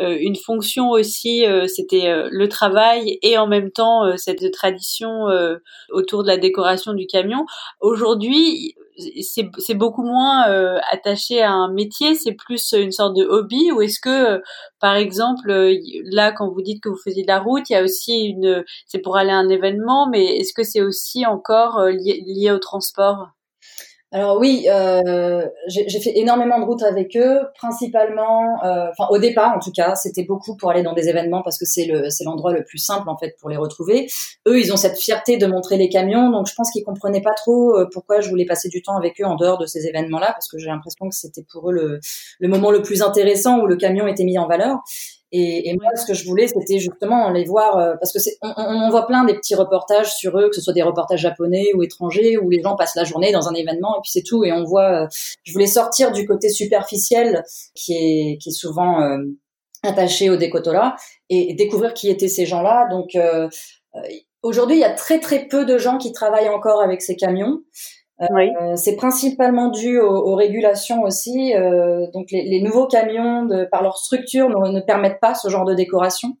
[0.00, 5.26] euh, une fonction aussi, euh, c'était euh, le travail et en même temps cette tradition
[5.90, 7.44] autour de la décoration du camion.
[7.80, 8.74] Aujourd'hui,
[9.22, 10.42] c'est beaucoup moins
[10.90, 14.42] attaché à un métier, c'est plus une sorte de hobby ou est-ce que
[14.80, 15.50] par exemple
[16.12, 18.64] là quand vous dites que vous faisiez de la route, il y a aussi une
[18.86, 23.37] c'est pour aller à un événement mais est-ce que c'est aussi encore lié au transport?
[24.10, 29.54] Alors oui, euh, j'ai fait énormément de routes avec eux, principalement, euh, enfin au départ
[29.54, 32.24] en tout cas, c'était beaucoup pour aller dans des événements parce que c'est le c'est
[32.24, 34.06] l'endroit le plus simple en fait pour les retrouver.
[34.46, 37.34] Eux, ils ont cette fierté de montrer les camions, donc je pense qu'ils comprenaient pas
[37.34, 40.28] trop euh, pourquoi je voulais passer du temps avec eux en dehors de ces événements-là,
[40.32, 42.00] parce que j'ai l'impression que c'était pour eux le,
[42.40, 44.78] le moment le plus intéressant où le camion était mis en valeur.
[45.30, 48.38] Et, et, moi, ce que je voulais, c'était justement les voir, euh, parce que c'est,
[48.40, 51.66] on, on, voit plein des petits reportages sur eux, que ce soit des reportages japonais
[51.74, 54.44] ou étrangers, où les gens passent la journée dans un événement et puis c'est tout.
[54.44, 55.06] Et on voit, euh,
[55.44, 59.18] je voulais sortir du côté superficiel qui est, qui est souvent euh,
[59.82, 60.96] attaché au décotola
[61.28, 62.88] et, découvrir qui étaient ces gens-là.
[62.90, 63.16] Donc
[64.42, 67.60] aujourd'hui, il y a très très peu de gens qui travaillent encore avec ces camions.
[68.20, 71.54] Euh, c'est principalement dû aux, régulations aussi.
[71.54, 75.48] Euh, donc les, les, nouveaux camions, de, par leur structure, ne, ne, permettent pas ce
[75.48, 76.36] genre de décoration.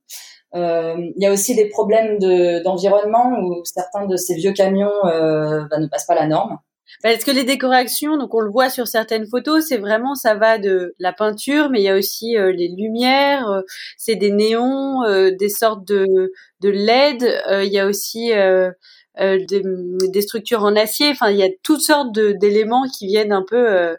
[0.54, 5.64] Euh, il y a aussi des problèmes d'environnement où certains de ces vieux camions euh,
[5.70, 6.58] bah, ne passent pas la norme.
[7.02, 10.56] Parce que les décorations, donc on le voit sur certaines photos, c'est vraiment ça va
[10.56, 13.62] de la peinture, mais il y a aussi euh, les lumières,
[13.98, 15.02] c'est des néons,
[15.38, 17.22] des sortes de, de LED.
[17.62, 18.32] il y a aussi
[19.20, 21.08] euh, des, structures en acier.
[21.10, 23.94] Enfin, il y a toutes sortes d'éléments qui viennent un peu, euh,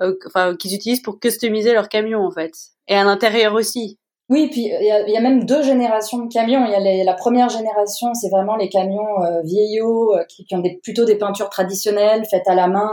[0.00, 2.52] euh, enfin, qu'ils utilisent pour customiser leur camion en fait.
[2.88, 3.98] Et à l'intérieur aussi.
[4.28, 6.64] Oui, puis il y a, même deux générations de camions.
[6.64, 10.62] Il y a la première génération, c'est vraiment les camions euh, vieillots qui, qui, ont
[10.82, 12.92] plutôt des peintures traditionnelles faites à la main,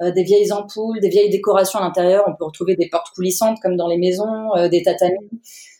[0.00, 2.24] des vieilles ampoules, des vieilles décorations à l'intérieur.
[2.26, 5.28] On peut retrouver des portes coulissantes comme dans les maisons, des tatamis.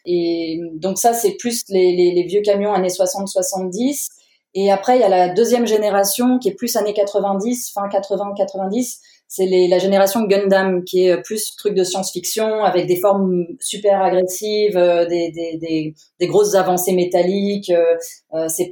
[0.07, 4.09] Et donc ça, c'est plus les, vieux camions années 60-70.
[4.55, 8.99] Et après, il y a la deuxième génération qui est plus années 90, fin 80-90.
[9.29, 14.77] C'est la génération Gundam qui est plus truc de science-fiction avec des formes super agressives,
[14.77, 17.71] euh, des, des, des, des, grosses avancées métalliques.
[17.71, 17.95] Euh,
[18.35, 18.69] euh c'est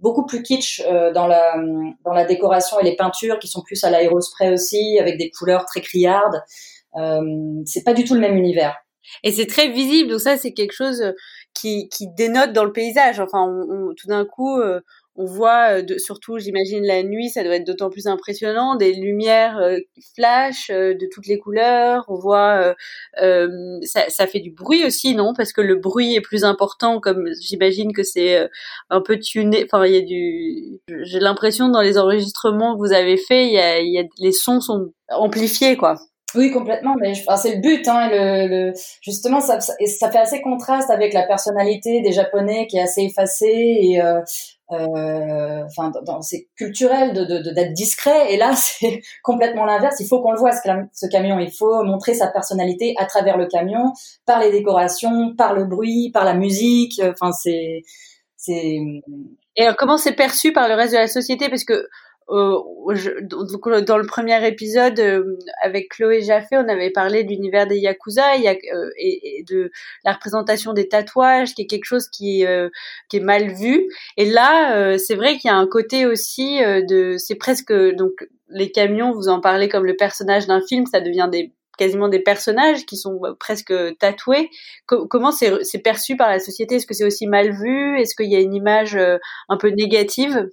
[0.00, 1.56] beaucoup plus kitsch euh, dans la
[2.04, 5.64] dans la décoration et les peintures qui sont plus à l'aérospray aussi avec des couleurs
[5.66, 6.42] très criardes.
[6.96, 8.76] Euh, c'est pas du tout le même univers.
[9.22, 11.02] Et c'est très visible, donc ça c'est quelque chose
[11.56, 13.20] qui, qui dénote dans le paysage.
[13.20, 14.80] Enfin, on, tout d'un coup, euh,
[15.16, 18.92] on voit, euh, de, surtout, j'imagine la nuit, ça doit être d'autant plus impressionnant, des
[18.92, 19.78] lumières euh,
[20.14, 22.04] flash de toutes les couleurs.
[22.08, 22.74] On voit,
[23.16, 25.32] ça, ça, fait du bruit aussi, non?
[25.34, 28.48] Parce que le bruit est plus important, comme j'imagine que c'est
[28.90, 29.64] un peu tuné.
[29.64, 30.80] Enfin, il y a du.
[31.04, 34.32] J'ai l'impression dans les enregistrements que vous avez faits, il y a, y a, les
[34.32, 35.96] sons sont amplifiés, quoi.
[36.36, 36.94] Oui, complètement.
[37.00, 37.86] Mais c'est le but.
[37.88, 43.78] Hein, justement, ça, fait assez contraste avec la personnalité des Japonais qui est assez effacée
[43.80, 44.20] et euh,
[44.72, 48.32] euh, enfin, c'est culturel d'être discret.
[48.32, 49.96] Et là, c'est complètement l'inverse.
[50.00, 51.38] Il faut qu'on le voit ce, camion.
[51.38, 53.92] Il faut montrer sa personnalité à travers le camion,
[54.26, 57.00] par les décorations, par le bruit, par la musique.
[57.02, 57.82] Enfin, c'est
[59.56, 61.48] et alors, comment c'est perçu par le reste de la société?
[61.48, 61.88] Parce que
[62.28, 62.60] euh,
[63.22, 67.78] donc, dans le premier épisode euh, avec Chloé Jaffé, on avait parlé de l'univers des
[67.78, 69.70] yakuza et, euh, et, de
[70.04, 72.44] la représentation des tatouages, qui est quelque chose qui,
[73.08, 73.88] qui est mal vu.
[74.16, 78.12] Et là, c'est vrai qu'il y a un côté aussi de, c'est presque donc
[78.48, 79.12] les camions.
[79.12, 82.96] Vous en parlez comme le personnage d'un film, ça devient des quasiment des personnages qui
[82.96, 84.48] sont presque tatoués.
[84.86, 86.76] comment c'est perçu par la société?
[86.76, 88.00] Est-ce que c'est aussi mal vu?
[88.00, 90.48] Est-ce qu'il y a une image un peu négative?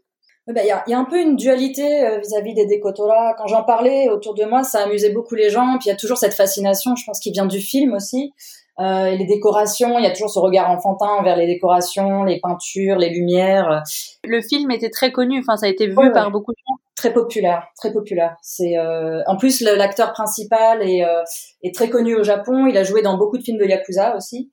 [0.47, 3.34] Bah, il y, a, y, a, un peu une dualité euh, vis-à-vis des décotolas.
[3.38, 5.77] Quand j'en parlais autour de moi, ça amusait beaucoup les gens.
[5.79, 8.34] Puis il y a toujours cette fascination, je pense, qui vient du film aussi.
[8.79, 12.97] Euh, les décorations, il y a toujours ce regard enfantin envers les décorations, les peintures,
[12.97, 13.84] les lumières.
[14.23, 16.75] Le film était très connu, enfin ça a été vu par beaucoup de gens.
[16.95, 18.36] Très populaire, très populaire.
[18.41, 19.21] C'est euh...
[19.27, 21.21] en plus l'acteur principal est, euh,
[21.62, 22.65] est très connu au Japon.
[22.65, 24.51] Il a joué dans beaucoup de films de yakuza aussi.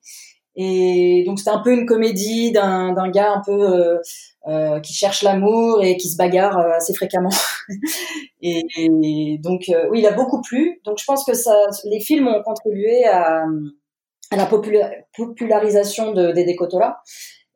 [0.55, 3.97] Et donc c'était un peu une comédie d'un gars un peu euh,
[4.47, 7.29] euh, qui cherche l'amour et qui se bagarre euh, assez fréquemment.
[8.41, 8.63] et,
[9.39, 10.81] donc oui, il a beaucoup plu.
[10.85, 13.45] Donc je pense que ça, les films ont contribué à,
[14.31, 16.97] à la popularisation de, des décotolas.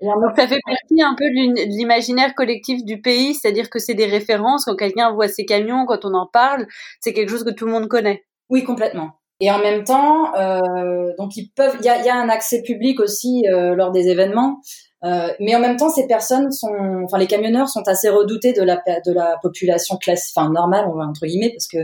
[0.01, 4.05] Donc ça fait partie un peu de l'imaginaire collectif du pays, c'est-à-dire que c'est des
[4.05, 6.67] références quand quelqu'un voit ses camions, quand on en parle,
[6.99, 8.25] c'est quelque chose que tout le monde connaît.
[8.49, 9.13] Oui, complètement.
[9.41, 12.61] Et en même temps, euh, donc ils peuvent, il y a, y a, un accès
[12.61, 14.61] public aussi euh, lors des événements,
[15.03, 18.61] euh, mais en même temps, ces personnes sont, enfin les camionneurs sont assez redoutés de
[18.61, 21.77] la de la population classe, enfin normale, on va entre guillemets, parce que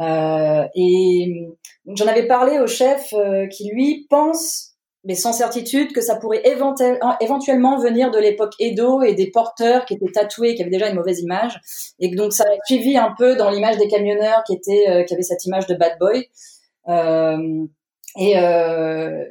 [0.00, 1.48] euh, et
[1.94, 4.70] j'en avais parlé au chef euh, qui lui pense
[5.04, 9.94] mais sans certitude que ça pourrait éventuellement venir de l'époque Edo et des porteurs qui
[9.94, 11.58] étaient tatoués, qui avaient déjà une mauvaise image,
[12.00, 15.04] et que donc ça a suivi un peu dans l'image des camionneurs qui étaient, euh,
[15.04, 16.28] qui avaient cette image de bad boy.
[16.90, 17.66] Euh,
[18.18, 19.24] et, euh,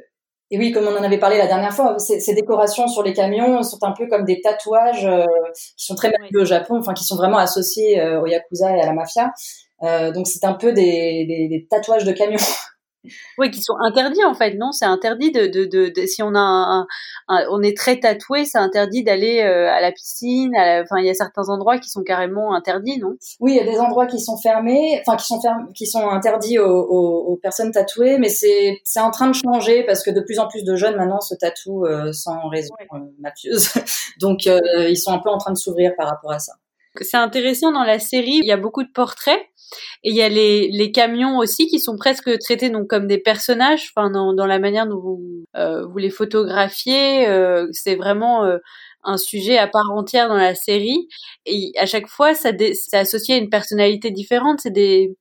[0.50, 3.62] et oui, comme on en avait parlé la dernière fois, ces, décorations sur les camions
[3.62, 7.04] sont un peu comme des tatouages euh, qui sont très mal au Japon, enfin qui
[7.04, 9.30] sont vraiment associés au yakuza et à la mafia.
[10.12, 12.38] donc c'est un peu des, des, des tatouages de camions.
[13.38, 14.72] Oui, qui sont interdits en fait, non?
[14.72, 16.86] C'est interdit de, de, de, si on a un,
[17.50, 20.52] on est très tatoué, c'est interdit d'aller euh, à la piscine.
[20.54, 23.14] enfin, il y a certains endroits qui sont carrément interdits, non?
[23.40, 26.08] Oui, il y a des endroits qui sont fermés, enfin qui sont fermés, qui sont
[26.08, 30.20] interdits aux, aux, personnes tatouées, mais c'est c'est en train de changer parce que de
[30.20, 33.70] plus en plus de jeunes maintenant se tatouent euh, sans raison euh, mafieuse.
[34.20, 36.52] Donc ils sont un peu en train de s'ouvrir par rapport à ça.
[37.00, 39.40] C'est intéressant dans la série, il y a beaucoup de portraits
[40.02, 43.92] et il y a les, camions aussi qui sont presque traités donc comme des personnages,
[43.94, 48.58] enfin dans, la manière dont vous, euh, les photographiez, euh, c'est vraiment euh,
[49.04, 51.08] un sujet à part entière dans la série.
[51.46, 54.60] Et à chaque fois, ça c'est associé à une personnalité différente.
[54.62, 55.16] C'est des,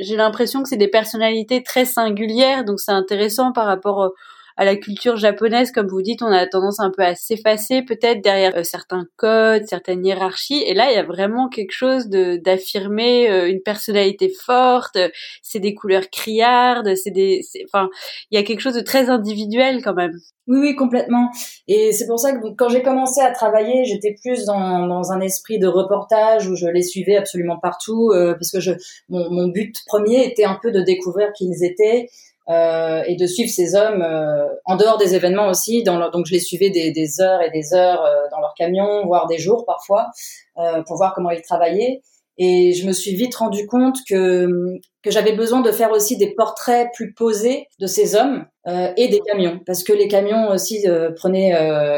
[0.00, 4.12] j'ai l'impression que c'est des personnalités très singulières, donc c'est intéressant par rapport
[4.56, 8.22] à la culture japonaise, comme vous dites, on a tendance un peu à s'effacer peut-être
[8.22, 10.62] derrière euh, certains codes, certaines hiérarchies.
[10.66, 14.98] Et là, il y a vraiment quelque chose de d'affirmer euh, une personnalité forte.
[15.42, 17.88] C'est des couleurs criardes, c'est des, enfin,
[18.30, 20.12] il y a quelque chose de très individuel quand même.
[20.48, 21.30] Oui, oui, complètement.
[21.68, 25.20] Et c'est pour ça que quand j'ai commencé à travailler, j'étais plus dans, dans un
[25.20, 28.72] esprit de reportage où je les suivais absolument partout, euh, parce que je,
[29.08, 32.08] mon, mon but premier était un peu de découvrir qui ils étaient,
[32.52, 35.82] euh, et de suivre ces hommes euh, en dehors des événements aussi.
[35.82, 39.26] Dans donc je les suivais des, heures et des heures euh, dans leur camion, voire
[39.26, 40.08] des jours parfois,
[40.86, 42.02] pour voir comment ils travaillaient.
[42.38, 44.48] Et je me suis vite rendu compte que
[45.02, 48.46] que j'avais besoin de faire aussi des portraits plus posés de ces hommes
[48.96, 50.86] et des camions, parce que les camions aussi
[51.16, 51.52] prenaient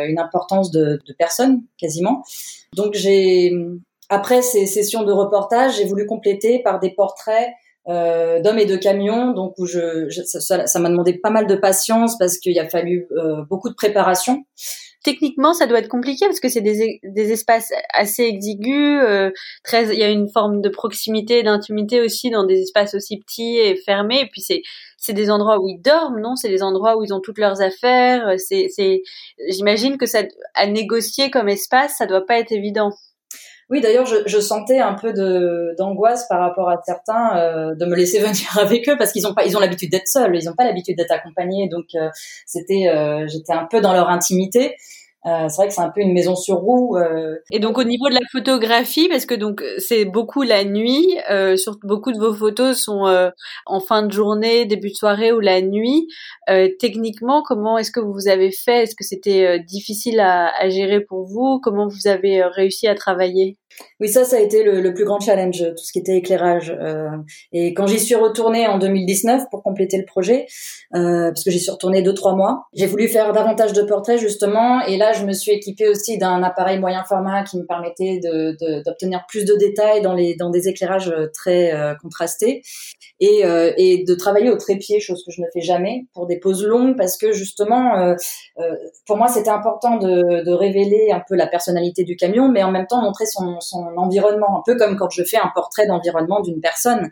[0.08, 2.22] une importance de, de personnes quasiment.
[2.74, 3.52] Donc j'ai
[4.08, 7.48] après ces sessions de reportage, j'ai voulu compléter par des portraits
[7.88, 12.16] euh, d'hommes et de camions, donc où je, ça m'a demandé pas mal de patience
[12.18, 14.44] parce qu'il a fallu euh, beaucoup de préparation.
[15.04, 19.02] Techniquement, ça doit être compliqué parce que c'est des, des espaces assez exigus.
[19.04, 19.30] Euh,
[19.62, 23.58] très, il y a une forme de proximité, d'intimité aussi dans des espaces aussi petits
[23.58, 24.22] et fermés.
[24.22, 24.62] Et puis c'est
[24.96, 26.36] c'est des endroits où ils dorment, non?
[26.36, 28.32] C'est des endroits où ils ont toutes leurs affaires.
[28.38, 29.02] C'est c'est
[29.50, 30.22] j'imagine que ça
[30.54, 32.90] à négocier comme espace, ça doit pas être évident.
[33.70, 35.12] Oui, d'ailleurs, je, je, sentais un peu
[35.78, 39.34] d'angoisse par rapport à certains euh, de me laisser venir avec eux parce qu'ils ont
[39.34, 42.08] pas, ils ont l'habitude d'être seuls, ils ont pas l'habitude d'être accompagnés, donc euh,
[42.46, 44.76] c'était, euh, j'étais un peu dans leur intimité.
[45.26, 46.98] Euh, c'est vrai que c'est un peu une maison sur roue.
[46.98, 47.36] Euh.
[47.50, 51.56] Et donc au niveau de la photographie, parce que donc c'est beaucoup la nuit, euh,
[51.56, 53.30] sur beaucoup de vos photos sont euh,
[53.64, 56.08] en fin de journée, début de soirée ou la nuit.
[56.78, 58.82] techniquement, comment est-ce que vous avez fait?
[58.82, 61.58] Est-ce que c'était difficile à, à, gérer pour vous?
[61.62, 63.56] Comment vous avez réussi à travailler?
[64.00, 66.76] Oui, ça, ça a été le, plus grand challenge, tout ce qui était éclairage.
[66.80, 67.08] Euh,
[67.52, 70.46] et quand j'y suis retournée en 2019 pour compléter le projet,
[70.94, 74.18] euh, parce que j'y suis retournée deux trois mois, j'ai voulu faire davantage de portraits
[74.18, 74.80] justement.
[74.86, 78.20] Et là, je me suis équipée aussi d'un appareil moyen format qui me permettait
[78.84, 82.62] d'obtenir plus de détails dans les dans des éclairages très euh, contrastés
[83.20, 86.38] et, euh, et de travailler au trépied, chose que je ne fais jamais pour des
[86.38, 88.14] poses longues, parce que justement,
[89.06, 92.86] pour moi, c'était important de révéler un peu la personnalité du camion, mais en même
[92.86, 96.60] temps montrer son son environnement, un peu comme quand je fais un portrait d'environnement d'une
[96.60, 97.10] personne.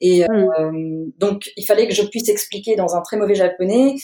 [0.00, 0.32] Et mm.
[0.32, 3.96] euh, donc, il fallait que je puisse expliquer dans un très mauvais japonais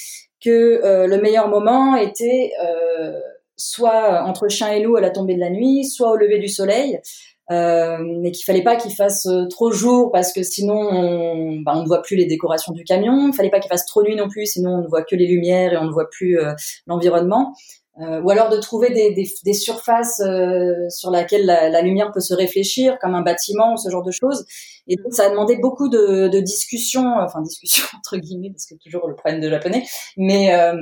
[0.45, 3.19] que euh, le meilleur moment était euh,
[3.57, 6.49] soit entre chien et loup à la tombée de la nuit, soit au lever du
[6.49, 7.01] soleil,
[7.51, 11.83] euh, mais qu'il fallait pas qu'il fasse trop jour parce que sinon on, bah, on
[11.83, 13.29] ne voit plus les décorations du camion.
[13.29, 15.27] Il fallait pas qu'il fasse trop nuit non plus, sinon on ne voit que les
[15.27, 16.39] lumières et on ne voit plus
[16.87, 17.55] l'environnement.
[18.01, 22.11] Euh, ou alors de trouver des, des, des surfaces euh, sur lesquelles la, la, lumière
[22.13, 24.45] peut se réfléchir, comme un bâtiment ou ce genre de choses.
[24.89, 28.75] Et donc ça a demandé beaucoup de, de discussions, enfin discussions entre guillemets, parce que
[28.83, 29.85] toujours le problème de japonais,
[30.17, 30.73] mais euh,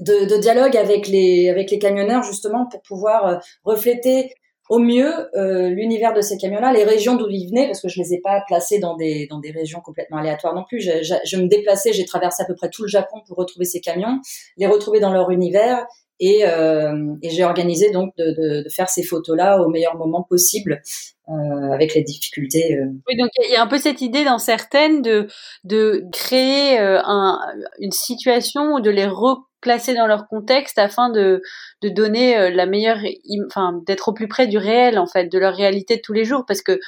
[0.00, 4.34] de, de, dialogue avec les avec les camionneurs justement pour pouvoir refléter
[4.68, 8.14] au mieux l'univers de ces camions-là, les régions d'où ils venaient, parce que je les
[8.14, 10.80] ai pas placés dans des dans des régions complètement aléatoires non plus.
[10.80, 13.64] Je, je, je me déplaçais, j'ai traversé à peu près tout le Japon pour retrouver
[13.64, 14.20] ces camions,
[14.58, 15.86] les retrouver dans leur univers
[16.22, 20.82] Et, et j'ai organisé donc de, de, de, faire ces photos-là au meilleur moment possible
[21.30, 22.76] euh, avec les difficultés.
[22.76, 22.86] Euh.
[23.06, 25.28] Oui, donc il y a un peu cette idée dans certaines de
[25.62, 27.38] de créer euh, un,
[27.78, 31.40] une situation ou de les replacer dans leur contexte afin de
[31.82, 32.98] de donner la meilleure,
[33.46, 36.24] enfin d'être au plus près du réel en fait, de leur réalité de tous les
[36.24, 36.80] jours, parce que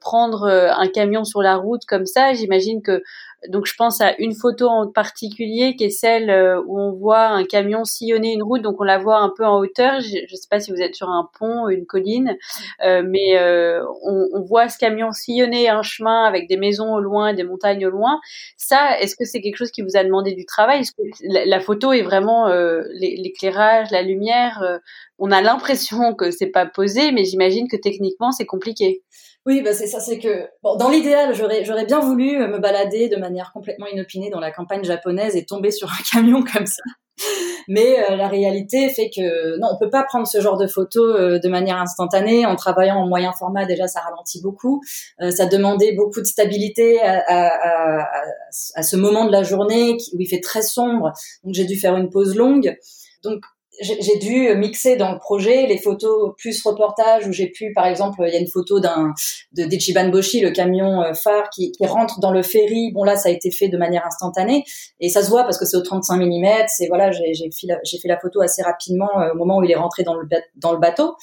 [0.00, 3.02] prendre un camion sur la route comme ça, j'imagine que
[3.46, 7.26] donc je pense à une photo en particulier qui est celle euh, où on voit
[7.26, 10.00] un camion sillonner une route, donc on la voit un peu en hauteur.
[10.00, 12.36] Je ne sais pas si vous êtes sur un pont, une colline,
[12.84, 17.32] euh, mais euh, on, voit ce camion sillonner un chemin avec des maisons au loin,
[17.32, 18.18] des montagnes au loin.
[18.56, 20.82] Ça, est-ce que c'est quelque chose qui vous a demandé du travail?
[21.22, 22.48] La, photo est vraiment
[22.94, 24.80] l'éclairage, la lumière?
[25.18, 29.02] On a l'impression que c'est pas posé, mais j'imagine que techniquement c'est compliqué.
[29.48, 32.58] Oui, bah c'est ça, c'est que bon, dans l'idéal, j'aurais j'aurais bien voulu euh, me
[32.58, 36.66] balader de manière complètement inopinée dans la campagne japonaise et tomber sur un camion comme
[36.66, 36.82] ça.
[37.66, 41.18] Mais euh, la réalité fait que non, on peut pas prendre ce genre de photos
[41.18, 42.44] euh, de manière instantanée.
[42.44, 44.82] En travaillant en moyen format, déjà, ça ralentit beaucoup.
[45.30, 48.08] ça demandait beaucoup de stabilité à, à, à,
[48.74, 51.14] à, ce moment de la journée où il fait très sombre.
[51.42, 52.76] Donc j'ai dû faire une pause longue.
[53.24, 53.40] Donc
[53.80, 58.22] j'ai dû mixer dans le projet les photos plus reportage où j'ai pu, par exemple,
[58.26, 59.12] il y a une photo d'un
[59.52, 62.92] de d'Ichiban Boshi, le camion euh, phare qui, qui, rentre dans le ferry.
[62.92, 64.64] Bon là, ça a été fait de manière instantanée
[65.00, 66.46] et ça se voit parce que c'est au 35 mm.
[66.68, 69.70] C'est voilà, j'ai fait, la, fait la photo assez rapidement euh, au moment où il
[69.70, 71.16] est rentré dans le dans le bateau.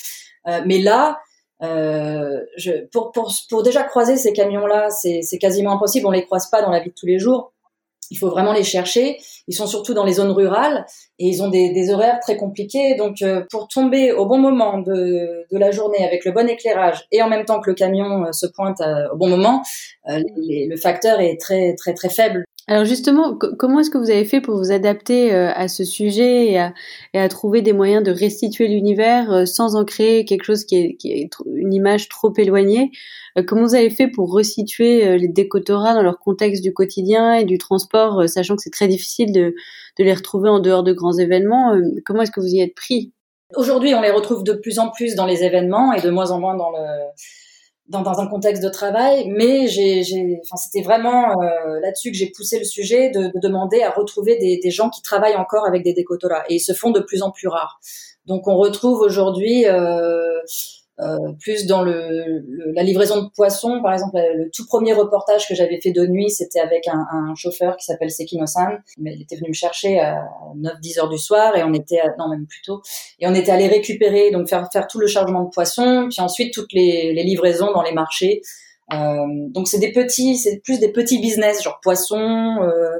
[0.47, 1.19] Euh, mais là,
[1.63, 6.05] euh, je, pour, pour, pour déjà croiser ces camions-là, c'est quasiment impossible.
[6.07, 7.53] On les croise pas dans la vie de tous les jours
[8.11, 9.17] il faut vraiment les chercher.
[9.47, 10.85] Ils sont surtout dans les zones rurales
[11.19, 12.95] et ils ont des, horaires très compliqués.
[12.95, 17.05] Donc, euh, pour tomber au bon moment de, de, la journée avec le bon éclairage
[17.11, 19.61] et en même temps que le camion euh, se pointe euh, au bon moment,
[20.07, 22.45] le facteur est très très très faible.
[22.67, 26.51] Alors justement, comment est-ce que vous avez fait pour vous adapter euh, à ce sujet
[26.51, 30.75] et à, trouver des moyens de restituer l'univers euh, sans en créer quelque chose qui
[30.75, 32.89] est, une image trop éloignée?
[33.37, 37.45] Euh, Comment vous avez fait pour resituer les décotoras dans leur contexte du quotidien et
[37.45, 39.53] du transport, sachant que c'est très difficile de,
[39.99, 43.11] de, les retrouver en dehors de grands événements Comment est-ce que vous y êtes pris?
[43.55, 46.39] Aujourd'hui, on les retrouve de plus en plus dans les événements et de moins en
[46.39, 46.79] moins dans le
[47.87, 50.01] dans, dans, un contexte de travail, mais j'ai,
[50.43, 54.37] enfin, c'était vraiment euh, là-dessus que j'ai poussé le sujet de, de demander à retrouver
[54.37, 57.21] des, des, gens qui travaillent encore avec des décotoras, et ils se font de plus
[57.21, 57.79] en plus rares.
[58.25, 60.39] Donc on retrouve aujourd'hui euh,
[61.01, 63.81] euh, plus dans le, la livraison de poissons.
[63.81, 67.35] Par exemple, le tout premier reportage que j'avais fait de nuit, c'était avec un, un,
[67.35, 68.81] chauffeur qui s'appelle Sekino-san.
[68.97, 70.23] Mais il était venu me chercher à
[70.57, 72.81] 9-10 heures du soir et on était, non même plus tôt,
[73.19, 76.53] et on était allé récupérer, donc faire, faire tout le chargement de poissons, puis ensuite
[76.53, 78.41] toutes les, les livraisons dans les marchés.
[78.93, 82.99] Euh, donc c'est des petits, c'est plus des petits business, genre poissons, euh,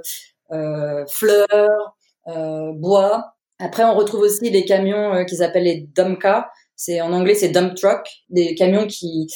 [0.52, 1.96] euh fleurs,
[2.28, 3.36] euh, bois.
[3.60, 7.76] Après, on retrouve aussi les camions qu'ils appellent les dumka, c'est en anglais, c'est dump
[7.76, 9.28] truck, des camions qui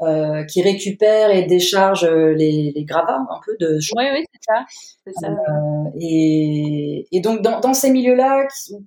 [0.00, 3.80] euh, qui récupèrent et déchargent euh, les, les gravats un peu de.
[3.96, 4.64] Oui, oui, c'est ça.
[5.20, 5.28] ça.
[5.28, 8.46] Euh, et, et, donc dans, dans ces milieux-là,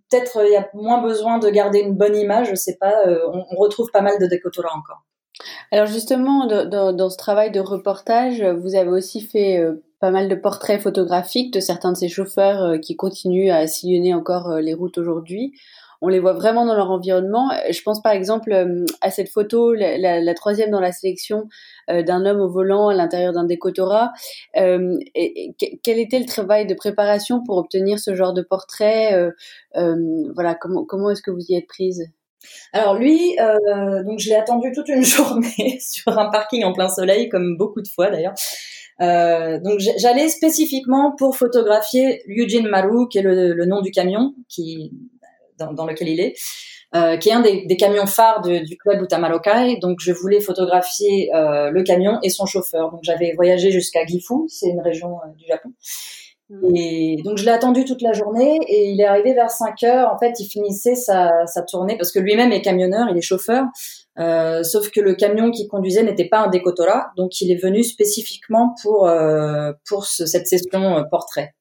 [0.09, 2.93] peut-être il y a moins besoin de garder une bonne image, je sais pas.
[3.07, 5.03] Euh, on, on, retrouve pas mal de décotora encore.
[5.73, 9.61] Alors justement, dans, dans ce travail de reportage, vous avez aussi fait
[9.99, 14.59] pas mal de portraits photographiques de certains de ces chauffeurs qui continuent à sillonner encore
[14.61, 15.53] les routes aujourd'hui
[16.01, 17.51] on les voit vraiment dans leur environnement.
[17.69, 21.47] Je pense par exemple euh, à cette photo, la, troisième dans la sélection,
[21.89, 24.11] euh, d'un homme au volant à l'intérieur d'un décotorat.
[24.57, 24.97] Euh,
[25.83, 29.31] quel était le travail de préparation pour obtenir ce genre de portrait
[29.75, 32.07] Voilà, comment, comment est-ce que vous y êtes prise?
[32.73, 37.29] Alors lui, donc je l'ai attendu toute une journée sur un parking en plein soleil,
[37.29, 38.33] comme beaucoup de fois d'ailleurs.
[38.99, 44.91] donc j'allais spécifiquement pour photographier Eugene Maru, qui est le, le, nom du camion, qui
[45.73, 46.33] dans, lequel il est,
[46.95, 49.77] euh, qui est un des, des camions phares de, du club Utamarokai.
[49.77, 52.91] Donc, je voulais photographier euh, le camion et son chauffeur.
[52.91, 55.69] Donc, j'avais voyagé jusqu'à Gifu, c'est une région euh, du Japon.
[56.49, 56.75] Mmh.
[56.75, 60.11] Et donc, je l'ai attendu toute la journée et il est arrivé vers 5 heures.
[60.13, 63.63] En fait, il finissait sa, sa tournée parce que lui-même est camionneur, il est chauffeur.
[64.19, 67.83] Euh, sauf que le camion qu'il conduisait n'était pas un décotora, donc il est venu
[67.83, 71.53] spécifiquement pour euh, pour ce, cette session portrait.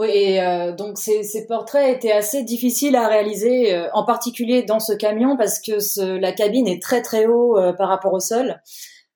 [0.00, 4.80] Oui, et euh, donc ces, portraits étaient assez difficiles à réaliser, euh, en particulier dans
[4.80, 8.62] ce camion parce que la cabine est très très haut euh, par rapport au sol.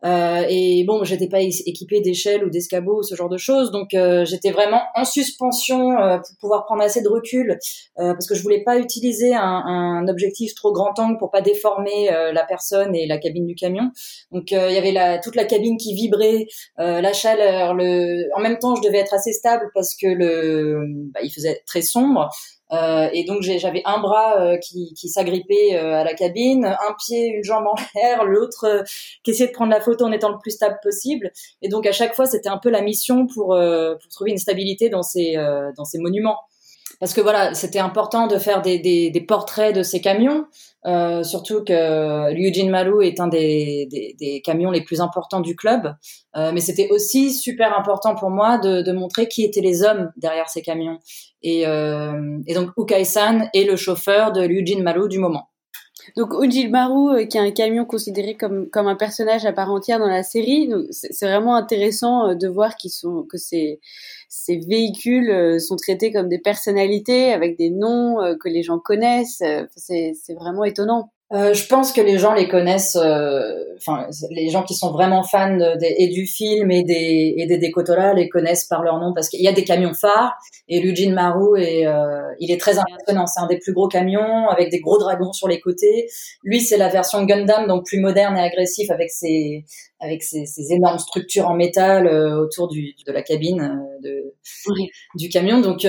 [0.04, 4.24] Euh, et bon, j'étais pas équipée d'échelles ou d'escabeaux, ce genre de choses, donc euh,
[4.24, 7.58] j'étais vraiment en suspension euh, pour pouvoir prendre assez de recul,
[7.98, 11.40] euh, parce que je voulais pas utiliser un, un, objectif trop grand angle pour pas
[11.40, 13.90] déformer la personne et la cabine du camion.
[14.32, 18.28] Donc il y avait la, toute la cabine qui vibrait, la chaleur, le.
[18.36, 20.81] En même temps, je devais être assez stable parce que le,
[21.12, 22.29] bah, il faisait très sombre.
[22.75, 27.29] Euh, et donc j'avais un bras euh, qui, s'agrippait euh, à la cabine, un pied,
[27.29, 28.85] une jambe en l'air, l'autre
[29.22, 31.31] qui essayait de prendre la photo en étant le plus stable possible.
[31.62, 34.88] Et donc à chaque fois, c'était un peu la mission pour, pour trouver une stabilité
[34.88, 35.37] dans ces,
[35.77, 36.38] dans ces monuments
[37.00, 40.46] parce que voilà, c'était important de faire des, des, portraits de ces camions,
[40.86, 43.88] euh, surtout que Eugene Malou est un des,
[44.18, 45.94] des, camions les plus importants du club.
[46.36, 50.10] Euh, mais c'était aussi super important pour moi de, de, montrer qui étaient les hommes
[50.16, 50.98] derrière ces camions.
[51.42, 55.48] Et, euh, donc Ukai-san est le chauffeur de Eugene Malou du moment.
[56.16, 59.70] Donc Ujil Maru, euh, qui est un camion considéré comme, comme un personnage à part
[59.70, 63.80] entière dans la série, c'est vraiment intéressant de voir sont que ces,
[64.37, 69.42] ces véhicules euh, sont traités comme des personnalités avec des noms que les gens connaissent.
[69.76, 71.13] C'est vraiment étonnant.
[71.33, 75.22] Euh, je pense que les gens les connaissent, euh, enfin les gens qui sont vraiment
[75.22, 79.14] fans de, et du film et des et des Decotola les connaissent par leur nom
[79.14, 80.35] parce qu'il y a des camions phares
[80.68, 84.48] et Eugene Maru est euh, il est très impressionnant, c'est un des plus gros camions
[84.48, 86.08] avec des gros dragons sur les côtés.
[86.42, 89.64] Lui c'est la version Gundam donc plus moderne et agressif avec ses
[90.00, 94.35] avec ses, énormes structures en métal autour du, de la cabine de,
[95.14, 95.62] du camion.
[95.62, 95.87] Donc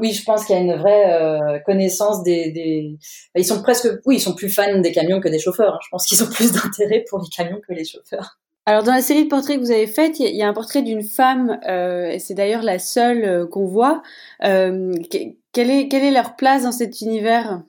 [0.00, 2.98] Oui, je pense qu'il y a une vraie euh, connaissance des, des,
[3.34, 5.74] Ils sont presque, oui, ils sont plus fans des camions que des chauffeurs.
[5.74, 5.78] Hein.
[5.82, 8.38] Je pense qu'ils ont plus d'intérêt pour les camions que les chauffeurs.
[8.66, 10.82] Alors dans la série de portraits que vous avez faite, il y, a un portrait
[10.82, 14.02] d'une femme, euh, et c'est d'ailleurs la seule euh, qu'on voit.
[14.40, 17.62] Quelle est leur place dans cet univers?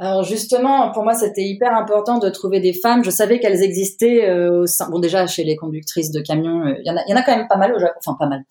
[0.00, 3.02] Alors justement, pour moi, c'était hyper important de trouver des femmes.
[3.02, 4.88] Je savais qu'elles existaient euh, au sein.
[4.90, 7.22] Bon, déjà chez les conductrices de camions, euh, il y en a, y en a
[7.22, 7.98] quand même pas mal au Japon.
[7.98, 8.44] Enfin, pas mal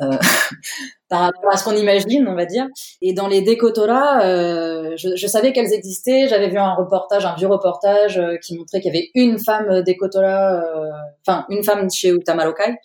[0.00, 0.16] euh,
[1.10, 2.66] par rapport à ce qu'on imagine, on va dire.
[3.02, 6.26] Et dans les Dekotora, euh, je, je, savais qu'elles existaient.
[6.26, 10.62] J'avais vu un reportage, un vieux reportage qui montrait qu'il y avait une femme Dekotora,
[11.26, 12.78] enfin une femme chez Utamarokai.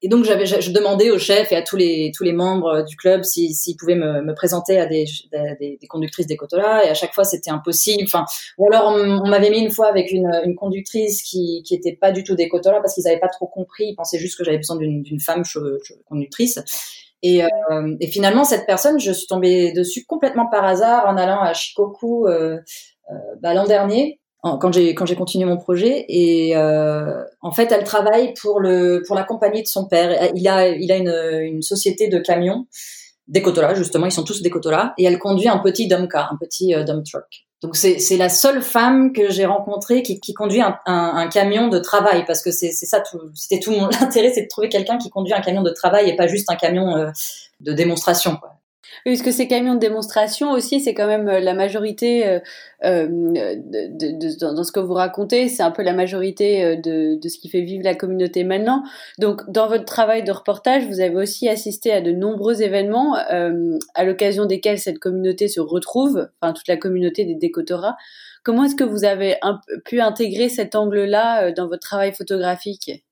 [0.00, 2.94] Et donc j'avais, je demandais au chef et à tous les tous les membres du
[2.94, 7.12] club s'ils pouvaient me, me, présenter à des, des, des conductrices des et à chaque
[7.14, 8.04] fois c'était impossible.
[8.04, 8.24] Enfin,
[8.58, 12.12] ou alors on, m'avait mis une fois avec une, une conductrice qui qui était pas
[12.12, 13.86] du tout des parce qu'ils n'avaient pas trop compris.
[13.88, 15.42] Ils pensaient juste que j'avais besoin d'une femme
[16.08, 16.60] conductrice.
[17.22, 21.40] Et, euh, et, finalement, cette personne, je suis tombée dessus complètement par hasard en allant
[21.40, 22.58] à Shikoku euh,
[23.10, 27.72] euh, bah, l'an dernier quand j'ai quand j'ai continué mon projet et euh, en fait
[27.72, 31.40] elle travaille pour le pour la compagnie de son père il a il a une,
[31.42, 32.66] une société de camions
[33.26, 36.32] des Cotola justement ils sont tous des Cotola et elle conduit un petit dump car
[36.32, 40.20] un petit euh, dump truck donc c'est c'est la seule femme que j'ai rencontrée qui
[40.20, 43.72] qui conduit un, un, camion de travail parce que c'est c'est ça tout c'était tout
[43.72, 46.48] mon intérêt c'est de trouver quelqu'un qui conduit un camion de travail et pas juste
[46.48, 47.10] un camion euh,
[47.60, 48.57] de démonstration quoi.
[49.04, 52.38] Parce que ces camions de démonstration aussi, c'est quand même euh, la majorité euh,
[52.84, 57.28] euh, de, de, dans ce que vous racontez, c'est un peu la majorité de, de,
[57.28, 58.82] ce qui fait vivre la communauté maintenant.
[59.18, 64.04] Donc, dans votre travail de reportage, vous avez aussi assisté à de nombreux événements à
[64.04, 67.96] l'occasion desquels cette communauté se retrouve, enfin toute la communauté des décotoras.
[68.44, 69.36] Comment est-ce que vous avez
[69.84, 73.04] pu intégrer cet angle-là dans votre travail photographique?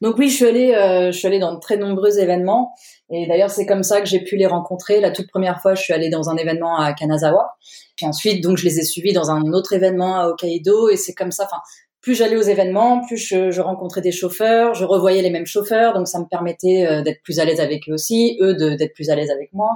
[0.00, 2.74] Donc oui, je suis allée, euh, je suis allée dans de très nombreux événements.
[3.10, 5.00] Et d'ailleurs, c'est comme ça que j'ai pu les rencontrer.
[5.00, 7.56] La toute première fois, je suis allée dans un événement à Kanazawa.
[7.96, 10.88] Puis ensuite, donc, je les ai suivis dans un autre événement à Hokkaido.
[10.90, 11.44] Et c'est comme ça.
[11.44, 11.60] Enfin,
[12.00, 16.08] plus j'allais aux événements, plus je, rencontrais des chauffeurs, je revoyais les mêmes chauffeurs, donc
[16.08, 19.16] ça me permettait euh, d'être plus à l'aise avec eux aussi, eux d'être plus à
[19.16, 19.68] l'aise avec moi.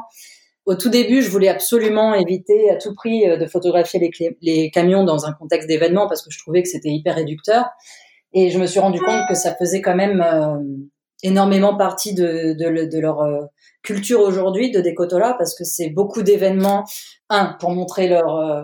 [0.65, 5.05] Au tout début, je voulais absolument éviter à tout prix euh, de photographier les camions
[5.05, 7.67] dans un contexte d'événement parce que je trouvais que c'était hyper réducteur.
[8.35, 10.59] Et je me suis rendu compte que ça faisait quand même euh,
[11.23, 13.43] énormément partie de, de, de leur euh,
[13.83, 16.85] culture aujourd'hui de Decotola parce que c'est beaucoup d'événements,
[17.31, 18.63] un, pour montrer leur, euh,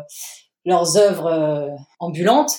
[0.67, 2.55] leurs œuvres ambulantes,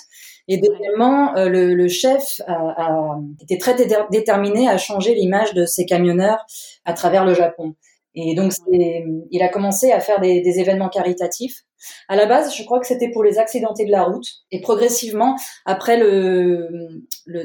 [0.48, 3.76] et deuxièmement, le, le, chef a, a, été très
[4.10, 6.46] déterminé à changer l'image de ces camionneurs
[6.84, 7.76] à travers le Japon.
[8.16, 11.64] Et donc, il a commencé à faire des, des, événements caritatifs.
[12.08, 14.28] À la base, je crois que c'était pour les accidentés de la route.
[14.52, 16.68] Et progressivement, après le,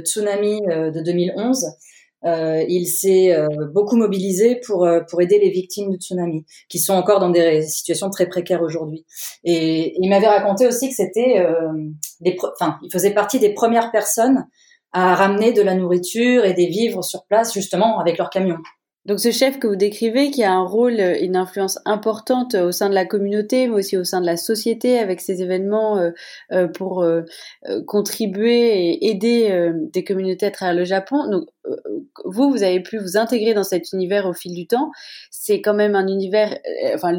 [0.05, 1.67] tsunami euh, de 2011,
[2.25, 6.95] euh, il s'est euh, beaucoup mobilisé pour pour aider les victimes du tsunami, qui sont
[6.95, 9.05] encore dans des situations très précaires aujourd'hui.
[9.45, 11.47] Et, il m'avait raconté aussi que c'était,
[12.59, 14.47] enfin, il faisait partie des premières personnes
[14.93, 18.59] à ramener de la nourriture et des vivres sur place justement avec leurs camions.
[19.07, 22.67] Donc ce chef que vous décrivez, qui a un rôle, euh, une influence importante euh,
[22.67, 25.99] au sein de la communauté, mais aussi au sein de la société, avec ces événements
[26.53, 27.07] euh, pour
[27.87, 31.29] contribuer et aider des communautés à travers le Japon.
[31.31, 31.45] Donc
[32.25, 34.91] vous, vous avez pu vous intégrer dans cet univers au fil du temps.
[35.31, 36.59] C'est quand même un univers,
[36.95, 37.17] enfin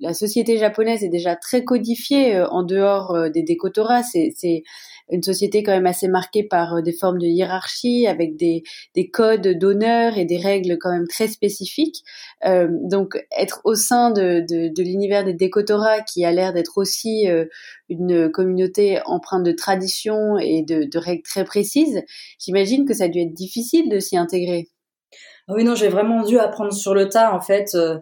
[0.00, 4.02] la société japonaise est déjà très codifiée en dehors des décotoras.
[4.02, 4.62] C'est
[5.12, 8.62] une société quand même assez marquée par des formes de hiérarchie, avec des,
[8.94, 12.02] des codes d'honneur et des règles quand même très spécifiques.
[12.44, 14.44] donc être au sein de,
[14.82, 17.28] l'univers des Dekotora, qui a l'air d'être aussi
[17.88, 22.02] une communauté empreinte de tradition et de, règles très précises,
[22.38, 24.68] j'imagine que ça a dû être difficile de s'y intégrer.
[25.48, 27.34] Ah oui, non, j'ai vraiment dû apprendre sur le tas.
[27.34, 27.98] En fait, euh,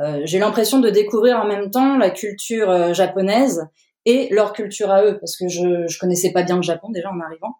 [0.00, 3.66] euh, j'ai l'impression de découvrir en même temps la culture euh, japonaise
[4.06, 7.10] et leur culture à eux, parce que je je connaissais pas bien le Japon déjà
[7.10, 7.56] en arrivant.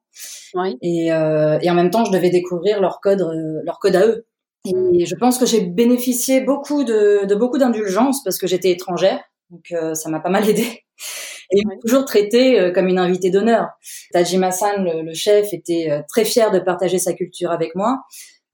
[0.55, 0.77] Oui.
[0.83, 3.27] Et, et en même temps, je devais découvrir leur code
[3.65, 4.27] leur code à eux.
[4.67, 9.21] Et je pense que j'ai bénéficié beaucoup de, de beaucoup d'indulgence parce que j'étais étrangère,
[9.51, 10.85] donc ça m'a pas mal aidé.
[11.51, 11.77] Et ouais.
[11.85, 13.69] toujours traité comme une invitée d'honneur.
[14.13, 18.01] Tajima-san, le, le, chef, était très fier de partager sa culture avec moi.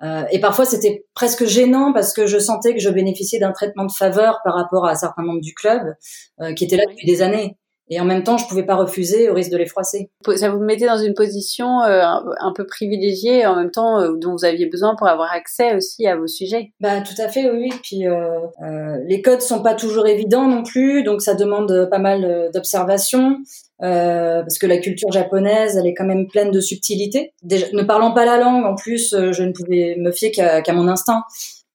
[0.02, 3.84] Euh, et parfois, c'était presque gênant parce que je sentais que je bénéficiais d'un traitement
[3.84, 5.94] de faveur par rapport à certains membres du club
[6.40, 7.56] euh, qui étaient là depuis des années.
[7.92, 10.10] Et en même temps, je pouvais pas refuser au risque de les froisser.
[10.36, 14.32] Ça vous mettait dans une position euh, un peu privilégiée, en même temps euh, dont
[14.32, 16.70] vous aviez besoin pour avoir accès aussi à vos sujets.
[16.80, 17.68] Bah tout à fait, oui.
[17.82, 21.98] Puis euh, euh, les codes sont pas toujours évidents non plus, donc ça demande pas
[21.98, 23.38] mal d'observation.
[23.82, 27.32] Euh, parce que la culture japonaise, elle est quand même pleine de subtilités.
[27.42, 30.86] Déjà, ne parlant pas la langue, en plus, je ne pouvais me fier qu'à mon
[30.86, 31.24] instinct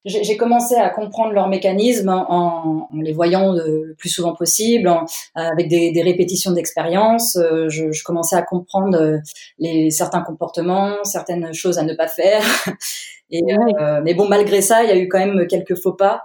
[0.05, 5.05] j'ai commencé à comprendre leurs mécanismes en, en, les voyant le plus souvent possible, en,
[5.33, 7.35] avec des, des répétitions d'expérience.
[7.37, 9.17] Euh, je, je, commençais à comprendre euh,
[9.57, 12.43] les, certains comportements, certaines choses à ne pas faire.
[13.31, 16.23] Et, euh, mais bon, malgré ça, il y a eu quand même quelques faux pas.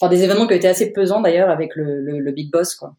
[0.00, 2.74] Enfin, des événements qui ont été assez pesants d'ailleurs avec le, le, le Big Boss,
[2.74, 2.94] quoi.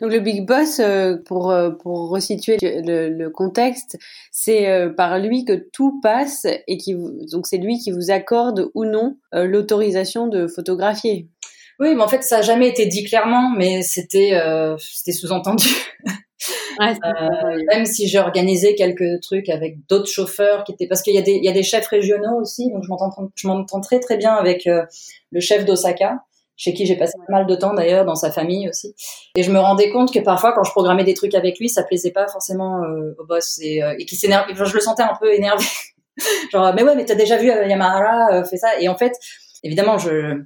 [0.00, 3.98] Donc le big boss, euh, pour euh, pour resituer le, le contexte,
[4.30, 6.94] c'est euh, par lui que tout passe et qui
[7.30, 11.28] donc c'est lui qui vous accorde ou non l'autorisation de photographier.
[11.80, 14.38] Oui, mais en fait ça a jamais été dit clairement, mais c'était
[14.78, 15.68] c'était sous-entendu.
[16.80, 16.94] Ouais,
[17.70, 21.22] même si j'ai organisé quelques trucs avec d'autres chauffeurs qui étaient parce qu'il y a
[21.22, 24.16] des il y a des chefs régionaux aussi, donc je m'entends je m'entends très très
[24.16, 26.24] bien avec le chef d'Osaka
[26.56, 28.94] chez qui j'ai passé pas mal de temps d'ailleurs, dans sa famille aussi.
[29.36, 31.82] Et je me rendais compte que parfois, quand je programmais des trucs avec lui, ça
[31.82, 34.46] plaisait pas forcément euh, au boss et, euh, et qui s'énerve.
[34.52, 35.64] Je le sentais un peu énervé.
[36.52, 38.78] Genre, mais ouais, mais t'as déjà vu euh, Yamahara euh, fait ça.
[38.80, 39.12] Et en fait,
[39.62, 40.42] évidemment, je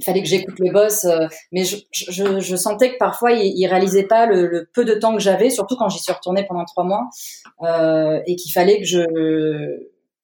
[0.00, 1.06] il fallait que j'écoute le boss,
[1.52, 4.94] mais je, je, je, sentais que parfois il, il réalisait pas le, le, peu de
[4.94, 7.08] temps que j'avais, surtout quand j'y suis retournée pendant trois mois,
[8.26, 9.04] et qu'il fallait que je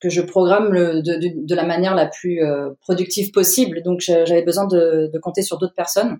[0.01, 3.83] que je programme le, de, de, de, la manière la plus euh, productive possible.
[3.83, 6.19] Donc j'avais besoin de, de, compter sur d'autres personnes.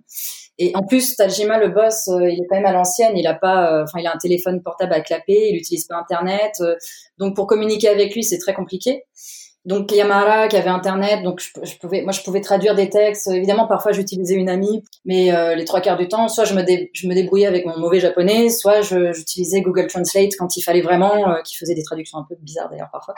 [0.59, 3.17] Et en plus, Tajima, le boss, euh, il est quand même à l'ancienne.
[3.17, 5.51] Il a pas, euh, enfin, il a un téléphone portable à clapper.
[5.51, 6.61] Il utilise pas Internet.
[7.19, 9.05] donc pour communiquer avec lui, c'est très compliqué
[9.69, 13.29] donc Yamara qui avait internet, donc je, pouvais, moi je pouvais traduire des textes.
[13.29, 16.63] Évidemment, parfois j'utilisais une amie, mais euh, les trois quarts du temps, soit je me,
[16.95, 21.31] je me débrouillais avec mon mauvais japonais, soit j'utilisais Google Translate quand il fallait vraiment,
[21.31, 23.15] euh, qui faisait des traductions un peu bizarres d'ailleurs parfois.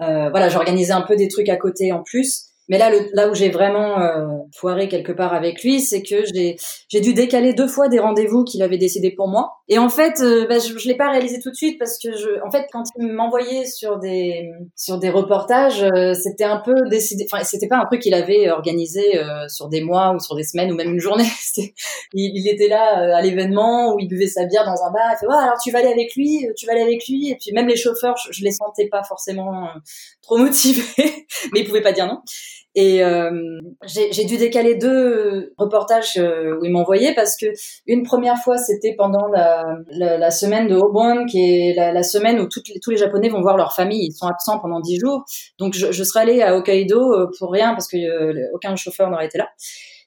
[0.00, 2.53] Euh, voilà, j'organisais un peu des trucs à côté en plus.
[2.68, 6.24] Mais là, le, là où j'ai vraiment euh, foiré quelque part avec lui, c'est que
[6.32, 6.56] j'ai
[6.88, 9.52] j'ai dû décaler deux fois des rendez-vous qu'il avait décidé pour moi.
[9.68, 12.12] Et en fait, euh, bah, je, je l'ai pas réalisé tout de suite parce que
[12.12, 16.74] je, en fait, quand il m'envoyait sur des sur des reportages, euh, c'était un peu
[16.90, 17.26] décidé.
[17.30, 20.42] Enfin, c'était pas un truc qu'il avait organisé euh, sur des mois ou sur des
[20.44, 21.28] semaines ou même une journée.
[21.56, 21.72] il,
[22.14, 25.12] il, était là à l'événement où il buvait sa bière dans un bar.
[25.12, 27.30] Il fait ouais, alors tu vas aller avec lui, tu vas aller avec lui.
[27.30, 29.68] Et puis même les chauffeurs, je, je les sentais pas forcément
[30.22, 30.82] trop motivés,
[31.52, 32.20] mais ils pouvaient pas dire non.
[32.76, 33.30] Et euh,
[33.86, 37.46] j'ai dû décaler deux reportages euh, où ils m'envoyaient parce que
[37.86, 42.02] une première fois c'était pendant la, la, la, semaine de Obon, qui est la, la
[42.02, 44.06] semaine où les, tous les Japonais vont voir leur famille.
[44.06, 45.24] Ils sont absents pendant dix jours,
[45.60, 49.08] donc je, je serais allée à Hokkaido euh, pour rien parce que euh, aucun chauffeur
[49.08, 49.48] n'aurait été là.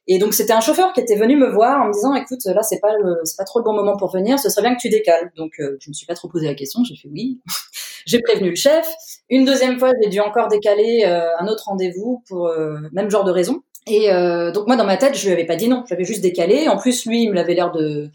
[0.07, 2.63] Et donc c'était un chauffeur qui était venu me voir en me disant écoute là
[2.63, 2.93] c'est pas
[3.23, 5.31] c'est pas trop le bon moment pour venir, ce serait bien que tu décales.
[5.35, 7.39] Donc euh, je me suis pas trop posé la question, j'ai fait oui.
[8.07, 8.87] j'ai prévenu le chef.
[9.29, 13.25] Une deuxième fois, j'ai dû encore décaler euh, un autre rendez-vous pour euh, même genre
[13.25, 13.61] de raison.
[13.85, 16.21] Et euh, donc moi dans ma tête, je lui avais pas dit non, j'avais juste
[16.21, 16.67] décalé.
[16.67, 18.09] En plus lui, il me l'avait l'air de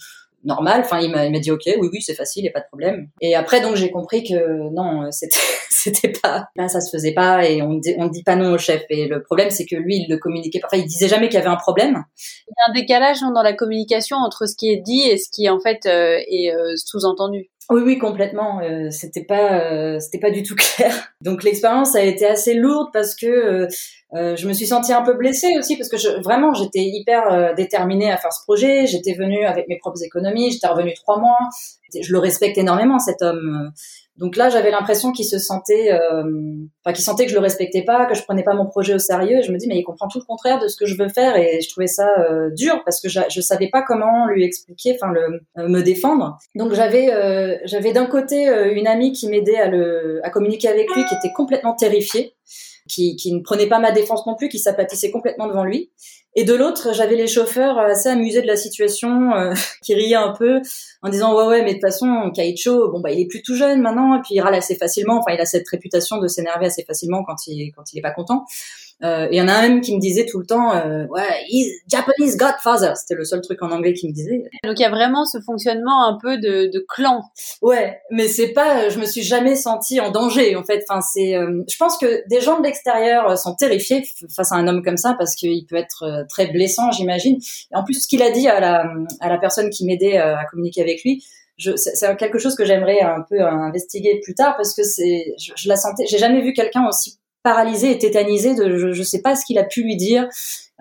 [0.44, 0.82] normal.
[0.84, 3.08] Enfin, il m'a dit ok, oui, oui, c'est facile, y a pas de problème.
[3.20, 5.38] Et après, donc, j'ai compris que non, c'était,
[5.70, 8.58] c'était pas, là, ça se faisait pas, et on dit, on dit pas non au
[8.58, 8.82] chef.
[8.90, 10.68] Et le problème, c'est que lui, il le communiquait pas.
[10.72, 12.04] Enfin, il disait jamais qu'il y avait un problème.
[12.48, 15.28] Il y a un décalage dans la communication entre ce qui est dit et ce
[15.30, 17.50] qui en fait est sous-entendu.
[17.72, 18.60] Oui, oui, complètement.
[18.60, 21.14] Euh, c'était pas, euh, c'était pas du tout clair.
[21.22, 23.68] Donc l'expérience a été assez lourde parce que euh,
[24.14, 28.12] euh, je me suis sentie un peu blessée aussi parce que vraiment j'étais hyper déterminée
[28.12, 28.86] à faire ce projet.
[28.86, 30.50] J'étais venue avec mes propres économies.
[30.50, 31.38] J'étais revenue trois mois.
[31.98, 33.72] Je le respecte énormément cet homme.
[34.16, 36.22] Donc là, j'avais l'impression qu'il se sentait, euh,
[36.84, 38.98] enfin, qu'il sentait que je le respectais pas, que je prenais pas mon projet au
[38.98, 39.40] sérieux.
[39.42, 41.36] Je me dis, mais il comprend tout le contraire de ce que je veux faire.
[41.36, 44.96] Et je trouvais ça euh, dur parce que je, je savais pas comment lui expliquer,
[45.00, 46.38] enfin, le, euh, me défendre.
[46.54, 47.10] Donc j'avais,
[47.64, 51.32] j'avais d'un côté une amie qui m'aidait à le, à communiquer avec lui, qui était
[51.32, 52.34] complètement terrifiée
[52.88, 55.90] qui, qui ne prenait pas ma défense non plus, qui s'aplatissait complètement devant lui.
[56.34, 59.52] Et de l'autre, j'avais les chauffeurs assez amusés de la situation, euh,
[59.82, 60.60] qui riaient un peu
[61.02, 63.54] en disant ouais ouais mais de toute façon Kaicho, bon bah il est plus tout
[63.54, 65.18] jeune maintenant et puis il râle assez facilement.
[65.18, 68.12] Enfin il a cette réputation de s'énerver assez facilement quand il quand il est pas
[68.12, 68.44] content.
[69.02, 71.44] Euh, il y en a un même qui me disait tout le temps, euh, ouais,
[71.48, 72.92] he's Japanese Godfather.
[72.94, 74.44] C'était le seul truc en anglais qui me disait.
[74.64, 77.22] Donc il y a vraiment ce fonctionnement un peu de, de clan.
[77.62, 80.84] Ouais, mais c'est pas, je me suis jamais sentie en danger en fait.
[80.88, 84.68] Enfin c'est, euh, je pense que des gens de l'extérieur sont terrifiés face à un
[84.68, 87.38] homme comme ça parce qu'il peut être euh, très blessant, j'imagine.
[87.72, 88.84] En plus ce qu'il a dit à la
[89.20, 91.24] à la personne qui m'aidait à communiquer avec lui,
[91.58, 95.68] c'est quelque chose que j'aimerais un peu investiguer plus tard parce que c'est, je, je,
[95.68, 99.34] la sentais, j'ai jamais vu quelqu'un aussi paralysé et tétanisé de je, je sais pas
[99.34, 100.28] ce qu'il a pu lui dire.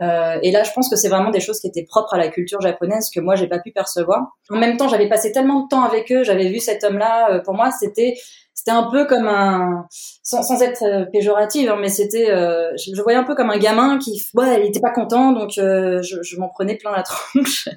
[0.01, 2.29] Euh, et là, je pense que c'est vraiment des choses qui étaient propres à la
[2.29, 4.37] culture japonaise que moi j'ai pas pu percevoir.
[4.49, 7.31] En même temps, j'avais passé tellement de temps avec eux, j'avais vu cet homme-là.
[7.31, 8.15] Euh, pour moi, c'était
[8.53, 9.85] c'était un peu comme un
[10.23, 13.57] sans, sans être euh, péjorative, hein, mais c'était euh, je, voyais un peu comme un
[13.57, 17.69] gamin qui ouais, il était pas content, donc je, je m'en prenais plein la tronche.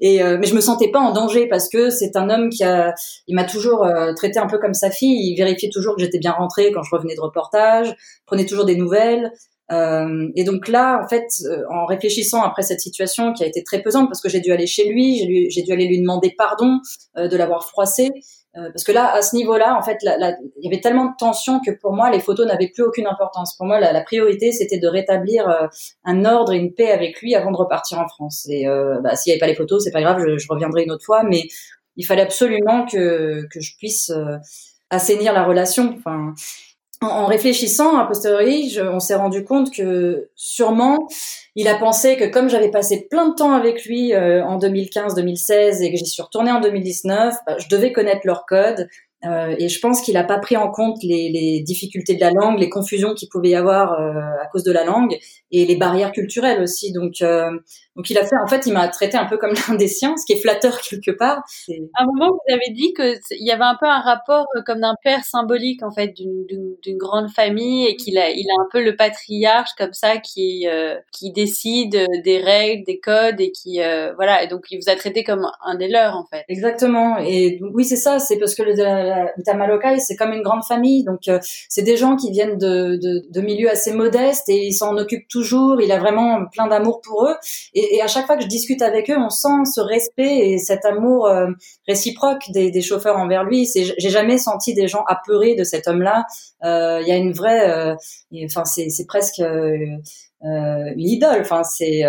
[0.00, 2.64] Et euh, mais je me sentais pas en danger parce que c'est un homme qui
[2.64, 2.94] a,
[3.26, 5.30] il m'a toujours euh, traité un peu comme sa fille.
[5.30, 7.94] Il vérifiait toujours que j'étais bien rentrée quand je revenais de reportage,
[8.26, 9.30] prenait toujours des nouvelles.
[9.72, 13.62] Euh, et donc là, en fait, euh, en réfléchissant après cette situation qui a été
[13.62, 16.80] très pesante, parce que j'ai dû aller chez lui, j'ai dû aller lui demander pardon
[17.16, 18.10] de l'avoir froissé, euh,
[18.54, 21.70] parce que là, à ce niveau-là, en fait, il y avait tellement de tension que
[21.70, 23.56] pour moi, les photos n'avaient plus aucune importance.
[23.56, 25.68] Pour moi, la, la priorité, c'était de rétablir euh,
[26.04, 28.48] un ordre et une paix avec lui avant de repartir en France.
[28.50, 30.82] Et euh, bah, s'il n'y avait pas les photos, c'est pas grave, je, je, reviendrai
[30.82, 31.22] une autre fois.
[31.22, 31.44] Mais
[31.96, 34.12] il fallait absolument que, que je puisse
[34.90, 35.94] assainir la relation.
[35.96, 36.34] Enfin,
[37.00, 41.08] en, réfléchissant a posteriori, on s'est rendu compte que sûrement
[41.56, 45.82] il a pensé que comme j'avais passé plein de temps avec lui euh, en 2015-2016
[45.82, 48.88] et que j'y suis retournée en 2019, bah, je devais connaître leur code.
[49.24, 52.30] Euh, et je pense qu'il n'a pas pris en compte les, les, difficultés de la
[52.30, 55.18] langue, les confusions qu'il pouvait y avoir euh, à cause de la langue
[55.50, 56.92] et les barrières culturelles aussi.
[56.92, 57.50] Donc, euh,
[57.96, 60.16] donc il a fait, en fait, il m'a traité un peu comme l'un des siens,
[60.16, 61.42] ce qui est flatteur quelque part.
[61.94, 64.62] À un moment, vous avez dit que il y avait un peu un rapport euh,
[64.64, 68.68] comme d'un père symbolique en fait d'une grande famille et qu'il a, il a un
[68.72, 73.82] peu le patriarche comme ça qui euh, qui décide des règles, des codes et qui
[73.82, 74.42] euh, voilà.
[74.42, 76.44] Et donc il vous a traité comme un des leurs en fait.
[76.48, 77.18] Exactement.
[77.18, 78.18] Et oui, c'est ça.
[78.18, 79.09] C'est parce que le, le
[79.44, 81.04] Tamalokai, c'est comme une grande famille.
[81.04, 81.20] Donc
[81.68, 85.28] c'est des gens qui viennent de, de, de milieux assez modestes et ils s'en occupent
[85.28, 87.34] toujours, il a vraiment plein d'amour pour eux.
[87.74, 90.84] Et, à chaque fois que je discute avec eux, on sent ce respect et cet
[90.84, 91.48] amour euh,
[91.86, 93.68] réciproque des, chauffeurs envers lui.
[93.74, 96.24] J'ai jamais senti des gens apeurés de cet homme-là.
[96.64, 97.94] Euh, il y a une vraie, euh,
[98.44, 99.42] enfin c'est presque
[100.42, 101.40] une idole.
[101.40, 102.02] Enfin c'est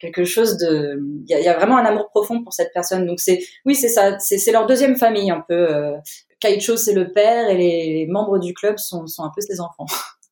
[0.00, 3.06] quelque chose de, il y a, vraiment un amour profond pour cette personne.
[3.06, 5.94] Donc c'est, oui c'est ça, c'est leur deuxième famille un peu.
[6.40, 9.86] Kaicho c'est le père et les membres du club sont, sont un peu ses enfants.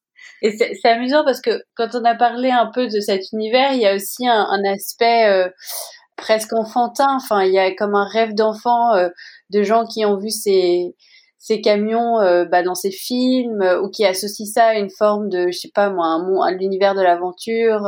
[0.42, 3.80] Et c'est amusant parce que quand on a parlé un peu de cet univers, il
[3.80, 5.48] y a aussi un, un aspect euh,
[6.16, 7.16] presque enfantin.
[7.16, 9.08] Enfin, il y a comme un rêve d'enfant euh,
[9.50, 10.96] de gens qui ont vu ces
[11.44, 15.48] ces camions euh, bah, dans ces films ou qui associent ça à une forme de
[15.50, 17.86] je sais pas moi à l'univers de l'aventure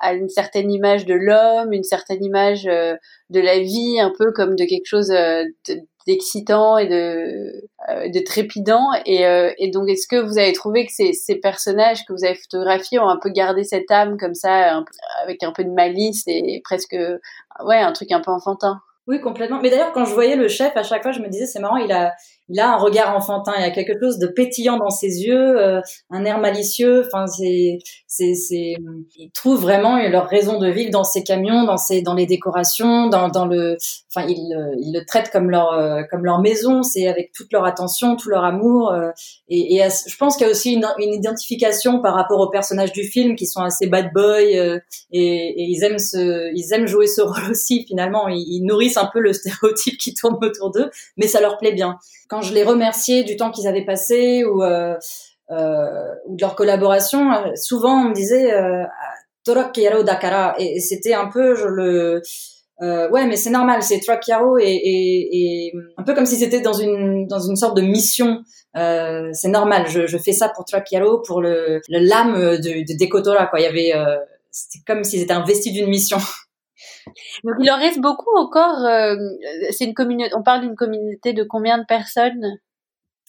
[0.00, 4.54] à une certaine image de l'homme une certaine image de la vie un peu comme
[4.54, 8.88] de quelque chose de, d'excitant et de, euh, de trépidant.
[9.06, 12.98] Et, euh, donc, est-ce que vous avez trouvé que ces personnages que vous avez photographiés
[12.98, 14.82] ont un peu gardé cette âme comme ça,
[15.22, 16.96] avec un peu de malice et presque,
[17.64, 18.80] ouais, un truc un peu enfantin?
[19.06, 19.60] Oui, complètement.
[19.60, 21.76] Mais d'ailleurs, quand je voyais le chef, à chaque fois, je me disais, c'est marrant,
[21.76, 22.14] il a,
[22.50, 25.58] il a un regard enfantin, il y a quelque chose de pétillant dans ses yeux,
[25.58, 25.80] euh,
[26.10, 27.06] un air malicieux.
[27.06, 27.78] Enfin, c'est,
[28.08, 28.74] c'est, c'est,
[29.16, 33.06] ils trouvent vraiment leur raison de vivre dans ces camions, dans ces, dans les décorations,
[33.06, 33.76] dans, dans le,
[34.12, 36.82] enfin, ils, ils le traitent comme leur, euh, comme leur maison.
[36.82, 38.90] C'est avec toute leur attention, tout leur amour.
[38.90, 39.10] Euh,
[39.48, 43.36] et, je pense qu'il y a aussi une, identification par rapport aux personnages du film
[43.36, 44.80] qui sont assez bad boy
[45.12, 47.84] et, ils aiment ce, ils aiment jouer ce rôle aussi.
[47.86, 51.72] Finalement, ils, nourrissent un peu le stéréotype qui tourne autour d'eux, mais ça leur plaît
[51.72, 51.98] bien.
[52.42, 54.94] Je les remerciais du temps qu'ils avaient passé ou, euh,
[55.50, 58.84] euh, de leur collaboration, euh, souvent on me disait euh,
[60.04, 62.22] Dakara et, c'était un peu je le
[62.80, 67.26] ouais, mais c'est normal, c'est Trakiaro et, et, un peu comme si c'était dans une
[67.26, 68.44] dans une sorte de mission.
[68.74, 73.58] C'est normal, je, fais ça pour Trakiaro, pour le l'âme de, de Dekotora quoi.
[73.58, 73.92] Il y avait,
[74.52, 76.18] c'était comme s'ils étaient investis d'une mission.
[77.44, 78.84] Donc il en reste beaucoup encore.
[78.84, 79.16] Euh,
[79.70, 80.34] c'est une communauté.
[80.34, 82.58] On parle d'une communauté de combien de personnes?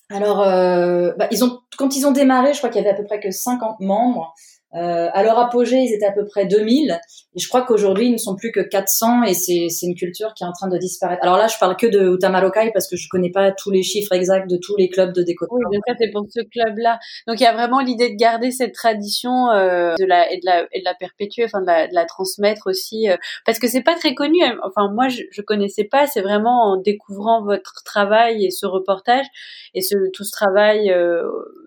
[0.09, 3.05] Alors, bah, ils ont, quand ils ont démarré, je crois qu'il y avait à peu
[3.05, 4.33] près que 50 membres.
[4.75, 6.99] Euh, à leur apogée, ils étaient à peu près 2000.
[7.35, 10.33] Et je crois qu'aujourd'hui, ils ne sont plus que 400 et c'est, c'est une culture
[10.33, 11.21] qui est en train de disparaître.
[11.23, 14.13] Alors là, je parle que de Utamarokai parce que je connais pas tous les chiffres
[14.13, 15.45] exacts de tous les clubs de déco.
[15.51, 16.99] Oui, donc ça, c'est pour ce club-là.
[17.27, 20.45] Donc il y a vraiment l'idée de garder cette tradition euh, de la, et, de
[20.45, 23.09] la, et de la perpétuer, enfin de la, de la transmettre aussi.
[23.09, 24.39] Euh, parce que c'est pas très connu.
[24.63, 26.07] Enfin, moi, je, je connaissais pas.
[26.07, 29.25] C'est vraiment en découvrant votre travail et ce reportage
[29.73, 31.23] et ce, tout ce travail euh,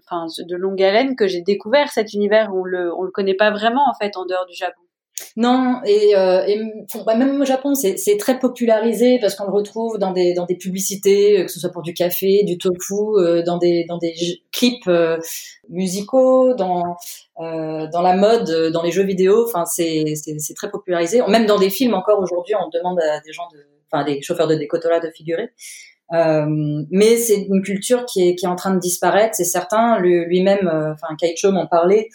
[0.07, 2.51] enfin de longue haleine que j'ai découvert cet univers.
[2.55, 4.81] On le on le connaît pas vraiment en fait en dehors du Japon.
[5.37, 6.45] Non, et, euh,
[7.07, 10.57] bah, même au Japon, c'est très popularisé parce qu'on le retrouve dans des dans des
[10.57, 14.15] publicités, euh, que ce soit pour du café, du tofu, euh, dans des dans des
[14.53, 14.91] clips
[15.69, 16.97] musicaux, dans
[17.39, 19.45] dans la mode, dans les jeux vidéo.
[19.47, 21.23] Enfin, c'est c'est très popularisé.
[21.29, 23.59] Même dans des films encore aujourd'hui, on demande à des gens de,
[23.91, 25.53] enfin des chauffeurs de décotola de figurer.
[26.13, 26.47] Euh,
[26.91, 29.99] mais c'est une culture qui est, qui est en train de disparaître, c'est certain.
[30.01, 32.09] Lui-même, euh, enfin Kaicho m'en parlait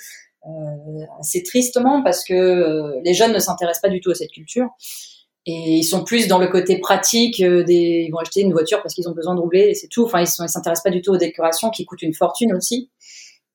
[0.45, 4.67] euh, assez tristement parce que les jeunes ne s'intéressent pas du tout à cette culture.
[5.45, 8.93] Et ils sont plus dans le côté pratique des ils vont acheter une voiture parce
[8.93, 10.05] qu'ils ont besoin de rouler et c'est tout.
[10.05, 12.89] Enfin ils s'intéressent pas du tout aux décorations qui coûtent une fortune aussi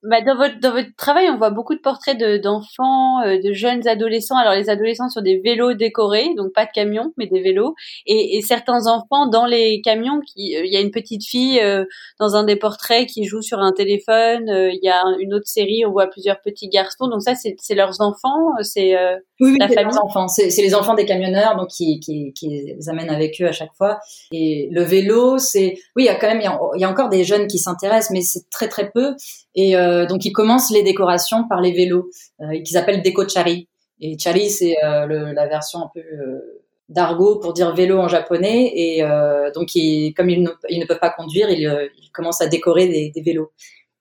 [0.04, 3.52] bah, dans votre dans votre travail, on voit beaucoup de portraits de d'enfants, euh, de
[3.54, 4.36] jeunes adolescents.
[4.36, 7.74] Alors les adolescents sur des vélos décorés, donc pas de camions, mais des vélos,
[8.06, 10.20] et, et certains enfants dans les camions.
[10.20, 11.84] Qui, euh, il y a une petite fille euh,
[12.20, 14.44] dans un des portraits qui joue sur un téléphone.
[14.46, 17.08] Il y a une autre série, on voit plusieurs petits garçons.
[17.08, 18.94] Donc ça, c'est leurs enfants, c'est
[19.40, 19.96] oui, oui, la famille.
[19.98, 23.52] enfants, c'est les enfants des camionneurs, donc qui, qui qui les amènent avec eux à
[23.52, 23.98] chaque fois.
[24.32, 27.08] Et le vélo, c'est oui, il y a quand même il y y a encore
[27.08, 29.14] des jeunes qui s'intéressent, mais c'est très très peu.
[29.56, 33.68] Et euh, donc, ils commencent les décorations par les vélos, euh, qu'ils appellent déco chari.
[34.00, 38.72] Et chari, c'est euh, la version un peu euh, d'argot pour dire vélo en japonais.
[38.74, 39.68] Et euh, donc,
[40.16, 43.52] comme ils ne, ils ne, peuvent pas conduire, ils, ils commencent à décorer des, vélos.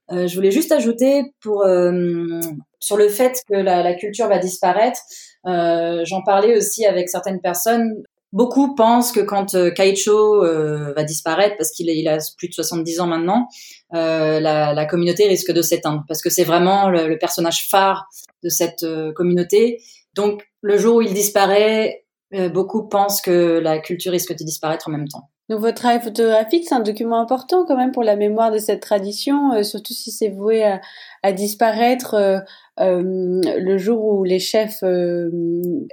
[0.09, 4.99] je voulais juste ajouter sur le fait que la culture va disparaître.
[5.45, 11.55] J'en parlais aussi avec certaines personnes Beaucoup pensent que quand euh, Kaicho euh, va disparaître,
[11.55, 13.47] parce qu'il il a plus de 70 ans maintenant,
[13.93, 18.09] euh, la, communauté risque de s'éteindre, parce que c'est vraiment le, le, personnage phare
[18.41, 19.83] de cette communauté.
[20.15, 22.05] Donc le jour où il disparaît,
[22.51, 25.29] beaucoup pensent que la culture risque de disparaître en même temps.
[25.53, 28.79] Donc votre travail photographique, c'est un document important quand même pour la mémoire de cette
[28.79, 30.63] tradition, surtout si c'est voué
[31.21, 32.41] à, disparaître euh,
[32.79, 35.29] le jour où les chefs euh,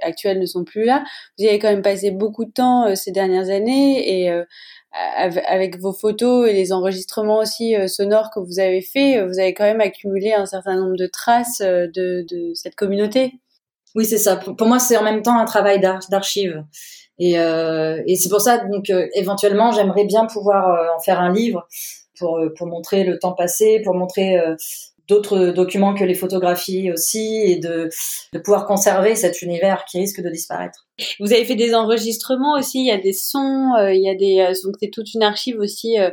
[0.01, 1.03] actuels ne sont plus là,
[1.37, 4.31] vous y avez quand même passé beaucoup de temps euh, ces dernières années et
[5.47, 9.65] avec vos photos et les enregistrements aussi sonores que vous avez fait, vous avez quand
[9.65, 13.39] même accumulé un certain nombre de traces de, de cette communauté.
[13.93, 14.37] Oui, c'est ça.
[14.37, 16.63] Pour moi, c'est en même temps un travail d'archives.
[17.21, 21.65] Et, euh, et c'est pour ça, donc, éventuellement, j'aimerais bien pouvoir en faire un livre
[22.19, 24.37] pour, pour montrer le temps passé, pour montrer
[25.11, 27.89] d'autres documents que les photographies aussi et de,
[28.33, 30.87] de pouvoir conserver cet univers qui risque de disparaître.
[31.19, 34.15] Vous avez fait des enregistrements aussi, il y a des sons, euh, il y a
[34.15, 36.09] des euh, donc c'est toute une archive aussi euh,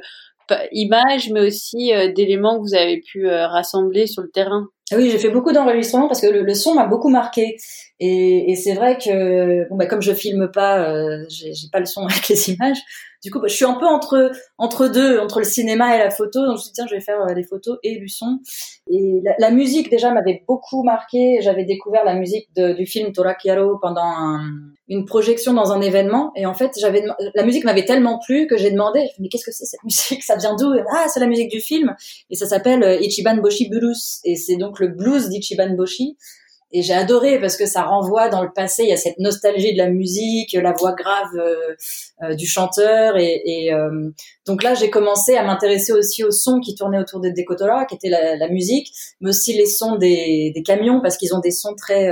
[0.72, 4.66] images mais aussi d'éléments que vous avez pu rassembler sur le terrain.
[4.92, 7.59] Oui, j'ai fait beaucoup d'enregistrements parce que le, son m'a beaucoup marqué.
[8.01, 11.86] Et, et c'est vrai que bon bah comme je filme pas, euh, j'ai pas le
[11.86, 12.78] son avec les images.
[13.24, 16.11] Du coup, bah, je suis un peu entre entre deux, entre le cinéma et la
[16.11, 16.46] photo.
[16.46, 18.38] Donc je me suis dit tiens, je vais faire euh, les photos et du son.
[18.88, 21.40] Et la, la musique déjà m'avait beaucoup marqué.
[21.42, 24.40] J'avais découvert la musique de, du film Torakiaro pendant un,
[24.88, 26.30] une projection dans un événement.
[26.36, 27.03] Et en fait, j'avais
[27.34, 30.22] la musique m'avait tellement plu que j'ai demandé mais qu'est-ce que c'est cette musique?
[30.22, 30.72] Ça vient d'où?
[30.94, 31.96] Ah, c'est la musique du film.
[32.30, 34.20] Et ça s'appelle euh, Ichiban Boshi Blues.
[34.24, 36.16] Et c'est donc le blues d'Ichiban Boshi
[36.70, 38.82] et j'ai adoré parce que ça renvoie dans le passé.
[38.82, 41.74] Il y a cette nostalgie de la musique, la voix grave euh,
[42.22, 43.16] euh, du chanteur.
[43.16, 44.10] Et, et euh,
[44.46, 47.94] donc là, j'ai commencé à m'intéresser aussi aux sons qui tournaient autour de Decotola, qui
[47.94, 51.74] était la, musique, mais aussi les sons des, des camions parce qu'ils ont des sons
[51.74, 52.10] très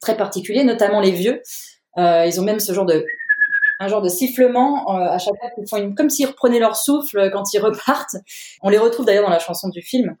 [0.00, 1.40] très particuliers, notamment les vieux.
[1.96, 3.04] ils ont même ce genre de
[3.78, 7.30] un genre de sifflement à chaque fois qu'ils font une, comme s'ils reprenaient leur souffle
[7.30, 8.16] quand ils repartent.
[8.62, 10.16] On les retrouve d'ailleurs dans la chanson du film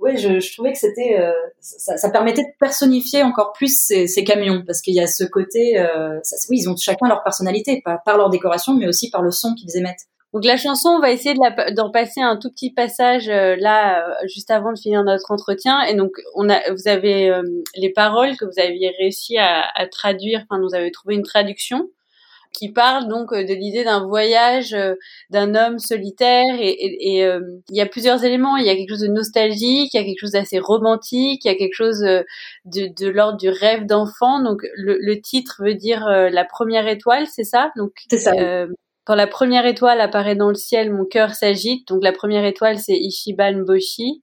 [0.00, 4.06] oui, je, je, trouvais que c'était, euh, ça, ça, permettait de personnifier encore plus ces,
[4.06, 7.22] ces camions, parce qu'il y a ce côté, euh, ça, oui, ils ont chacun leur
[7.22, 10.06] personnalité, pas par leur décoration, mais aussi par le son qu'ils émettent.
[10.34, 14.06] Donc la chanson, on va essayer de d'en passer un tout petit passage euh, là,
[14.06, 15.80] euh, juste avant de finir notre entretien.
[15.82, 17.32] Et donc, on a, vous avez
[17.74, 20.44] les paroles que vous aviez réussi à, à traduire.
[20.48, 21.88] Enfin, nous avez trouvé une traduction
[22.52, 24.94] qui parle donc euh, de l'idée d'un voyage euh,
[25.30, 28.56] d'un homme solitaire et, et, euh, il y a plusieurs éléments.
[28.56, 31.48] Il y a quelque chose de nostalgique, il y a quelque chose d'assez romantique, il
[31.48, 32.24] y a quelque chose de,
[32.64, 34.42] de l'ordre du rêve d'enfant.
[34.42, 37.70] Donc le, le, titre veut dire la première étoile, c'est ça?
[37.76, 38.32] Donc c'est ça.
[39.04, 41.88] quand la première étoile apparaît dans le ciel, mon cœur s'agite.
[41.88, 44.22] Donc la première étoile, c'est Ishiban Boshi.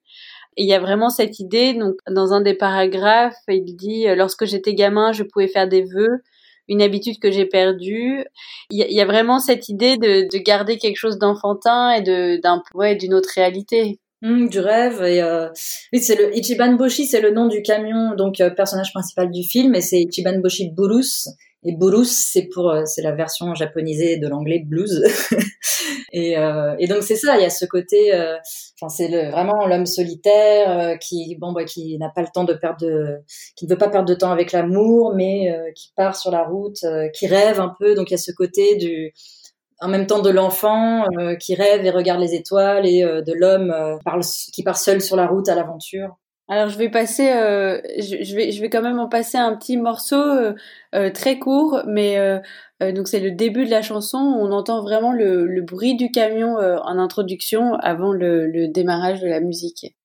[0.58, 4.16] Et il y a vraiment cette idée, donc dans un des paragraphes, il dit euh,
[4.16, 6.24] lorsque j'étais gamin, je pouvais faire des vœux,
[6.68, 8.26] une habitude que j'ai perdue.
[8.70, 12.62] Il y, a, vraiment cette idée de, de garder quelque chose d'enfantin et de d'un
[12.74, 14.00] ouais, d'une autre réalité.
[14.26, 15.50] Mmh, du rêve et euh...
[15.94, 19.44] oui c'est le Ichiban Boshi c'est le nom du camion donc euh, personnage principal du
[19.44, 21.30] film et c'est Ichiban Boshi Burus
[21.64, 25.04] et Burus c'est pour euh, c'est la version japonisée de l'anglais blues.
[26.12, 29.68] Et, euh, et donc c'est ça il y a ce côté enfin c'est le, vraiment
[29.68, 33.18] l'homme solitaire qui bon bah qui n'a pas le temps de perdre de,
[33.56, 36.80] qui ne veut pas perdre de temps avec l'amour mais qui part sur la route
[37.14, 37.96] qui rêve un peu.
[37.96, 39.14] Donc il y a ce côté du
[39.80, 43.34] en même temps de l'enfant euh, qui rêve et regarde les étoiles et euh, de
[43.34, 43.98] l'homme euh,
[44.54, 46.18] qui part seul sur la route à l'aventure.
[46.48, 50.22] Alors je vais passer, je, vais, je vais quand même en passer un petit morceau
[51.16, 52.20] très court, mais
[52.80, 54.20] donc c'est le début de la chanson.
[54.20, 59.28] On entend vraiment le, le bruit du camion en introduction avant le, le démarrage de
[59.28, 59.96] la musique.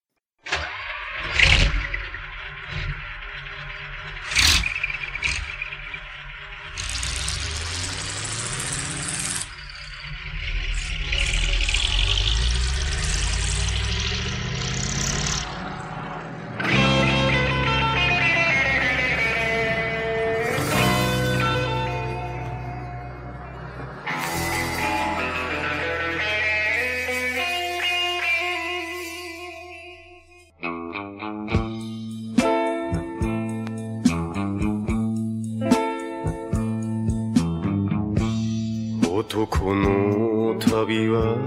[39.39, 41.37] 男の旅は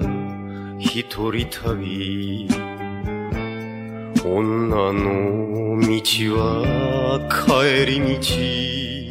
[0.78, 2.48] 一人旅
[4.24, 9.08] 女の道は帰り道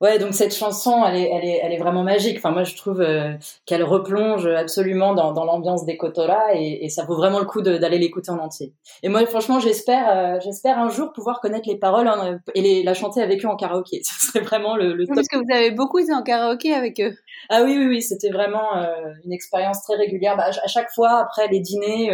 [0.00, 2.38] Ouais, donc cette chanson, elle est, elle est, elle est vraiment magique.
[2.38, 3.34] Enfin, moi, je trouve euh,
[3.66, 7.60] qu'elle replonge absolument dans, dans l'ambiance des Kotora et, et, ça vaut vraiment le coup
[7.60, 8.72] d'aller l'écouter en entier.
[9.02, 12.82] Et moi, franchement, j'espère, euh, j'espère un jour pouvoir connaître les paroles hein, et les,
[12.82, 14.00] la chanter avec eux en karaoké.
[14.02, 15.16] Ce serait vraiment le, le top.
[15.16, 17.14] Parce que vous avez beaucoup été en karaoké avec eux.
[17.49, 20.35] Ah oui, oui, oui, c'était vraiment euh, une expérience très régulière.
[20.37, 22.11] Bah, à chaque fois, après les dîners,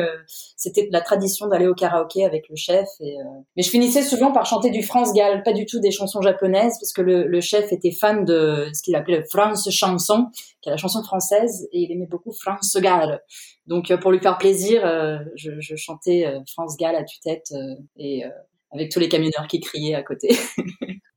[0.56, 2.88] c'était la tradition d'aller au karaoké avec le chef.
[3.00, 3.16] Et,
[3.56, 6.78] Mais je finissais souvent par chanter du France Gall, pas du tout des chansons japonaises,
[6.80, 10.28] parce que le, le chef était fan de ce qu'il appelait France chanson,
[10.62, 13.22] qui est la chanson française, et il aimait beaucoup France Gall.
[13.68, 17.54] Donc euh, pour lui faire plaisir, euh, je, je, chantais euh, France Gall à tue-tête
[17.98, 18.24] et
[18.72, 20.30] avec tous les camionneurs qui criaient à côté.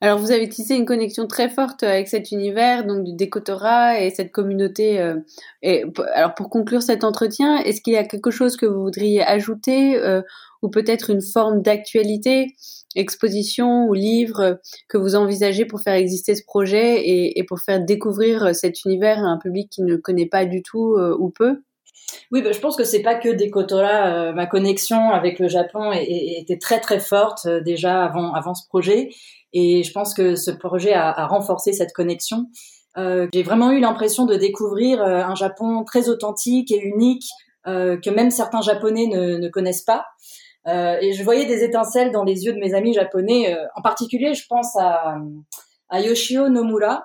[0.00, 4.10] Alors vous avez tissé une connexion très forte avec cet univers, donc du décotora et
[4.10, 5.14] cette communauté.
[5.62, 5.84] et
[6.14, 10.00] alors pour conclure cet entretien, est-ce qu'il y a quelque chose que vous voudriez ajouter
[10.62, 12.54] ou peut-être une forme d'actualité
[12.96, 17.84] exposition ou livre que vous envisagez pour faire exister ce projet et, et pour faire
[17.84, 21.62] découvrir cet univers à un public qui ne connaît pas du tout euh, ou peu?
[22.30, 24.06] Oui, bah, je pense que c'est pas que des Kotora.
[24.06, 28.66] Euh, ma connexion avec le Japon était très très forte euh, déjà avant avant ce
[28.68, 29.10] projet,
[29.52, 32.46] et je pense que ce projet a, a renforcé cette connexion.
[32.96, 37.24] J'ai vraiment eu l'impression de découvrir un Japon très authentique et unique
[37.64, 40.04] que même certains Japonais ne, ne connaissent pas.
[40.66, 43.54] Euh, et je voyais des étincelles dans les yeux de mes amis japonais.
[43.54, 45.16] Euh, en particulier, je pense à,
[45.88, 47.04] à Yoshio Nomura,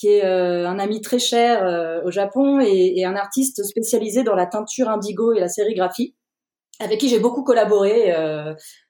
[0.00, 4.46] qui est euh, un ami très cher au Japon et, un artiste spécialisé dans la
[4.46, 6.16] teinture indigo et la sérigraphie,
[6.80, 8.14] avec qui j'ai beaucoup collaboré,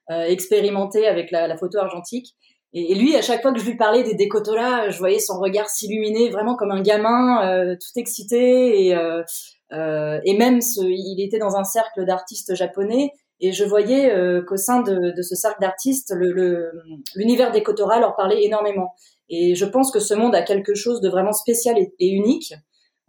[0.09, 2.35] expérimenté avec la, photo argentique.
[2.73, 5.69] Et, lui, à chaque fois que je lui parlais des décotolas, je voyais son regard
[5.69, 8.87] s'illuminer vraiment comme un gamin, tout excité.
[8.87, 14.81] Et, même, il était dans un cercle d'artistes japonais et je voyais euh, qu'au sein
[14.81, 18.93] de, de, ce cercle d'artistes, l'univers le, des Kotora leur parlait énormément.
[19.31, 22.53] Et je pense que ce monde a quelque chose de vraiment spécial et, et unique,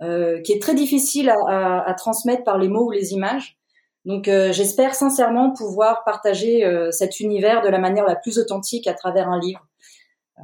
[0.01, 3.59] euh, qui est très difficile à, à, à, transmettre par les mots ou les images.
[4.05, 8.87] Donc euh, j'espère sincèrement pouvoir partager euh, cet univers de la manière la plus authentique
[8.87, 9.67] à travers un livre.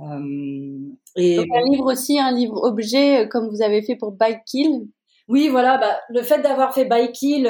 [0.02, 0.78] Euh,
[1.16, 4.88] et Donc un livre aussi, un livre objet, comme vous avez fait pour Bike Kill?
[5.28, 5.78] Oui, voilà.
[5.78, 7.48] Bah, le fait d'avoir fait Bike Kill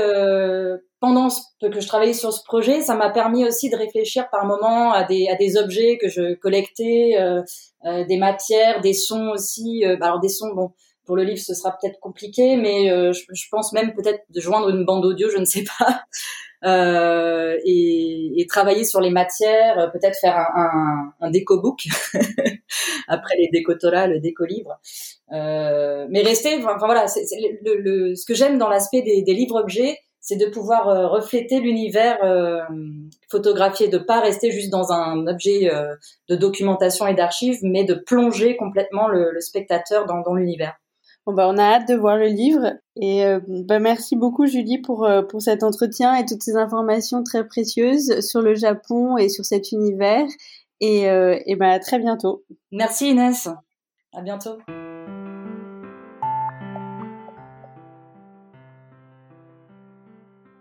[1.00, 1.28] pendant
[1.60, 5.04] que je travaillais sur ce projet, ça m'a permis aussi de réfléchir par moments à
[5.04, 7.42] des, à des objets que je collectais, euh,
[7.84, 9.84] euh, des matières, des sons aussi.
[9.84, 10.72] Euh, alors des sons, bon,
[11.04, 14.40] pour le livre ce sera peut-être compliqué, mais euh, je, je, pense même peut-être de
[14.40, 16.02] joindre une bande audio, je ne sais pas,
[17.64, 21.84] et, et, travailler sur les matières, peut-être faire un, un, un déco-book
[23.08, 24.80] après les décotolas, le déco-livre.
[25.30, 27.24] mais rester, enfin voilà, c'est,
[27.62, 31.60] le, le, ce que j'aime dans l'aspect des, des livres-objets c'est de pouvoir euh, refléter
[31.60, 32.60] l'univers euh,
[33.30, 35.94] photographié, de pas rester juste dans un objet euh,
[36.28, 40.74] de documentation et d'archives, mais de plonger complètement le, spectateur dans, l'univers.
[41.26, 43.22] Bon bah on a hâte de voir le livre et
[43.66, 48.40] bah merci beaucoup Julie pour pour cet entretien et toutes ces informations très précieuses sur
[48.40, 50.26] le Japon et sur cet univers
[50.80, 52.44] et et bah à très bientôt.
[52.72, 53.48] Merci Inès.
[54.14, 54.58] À bientôt.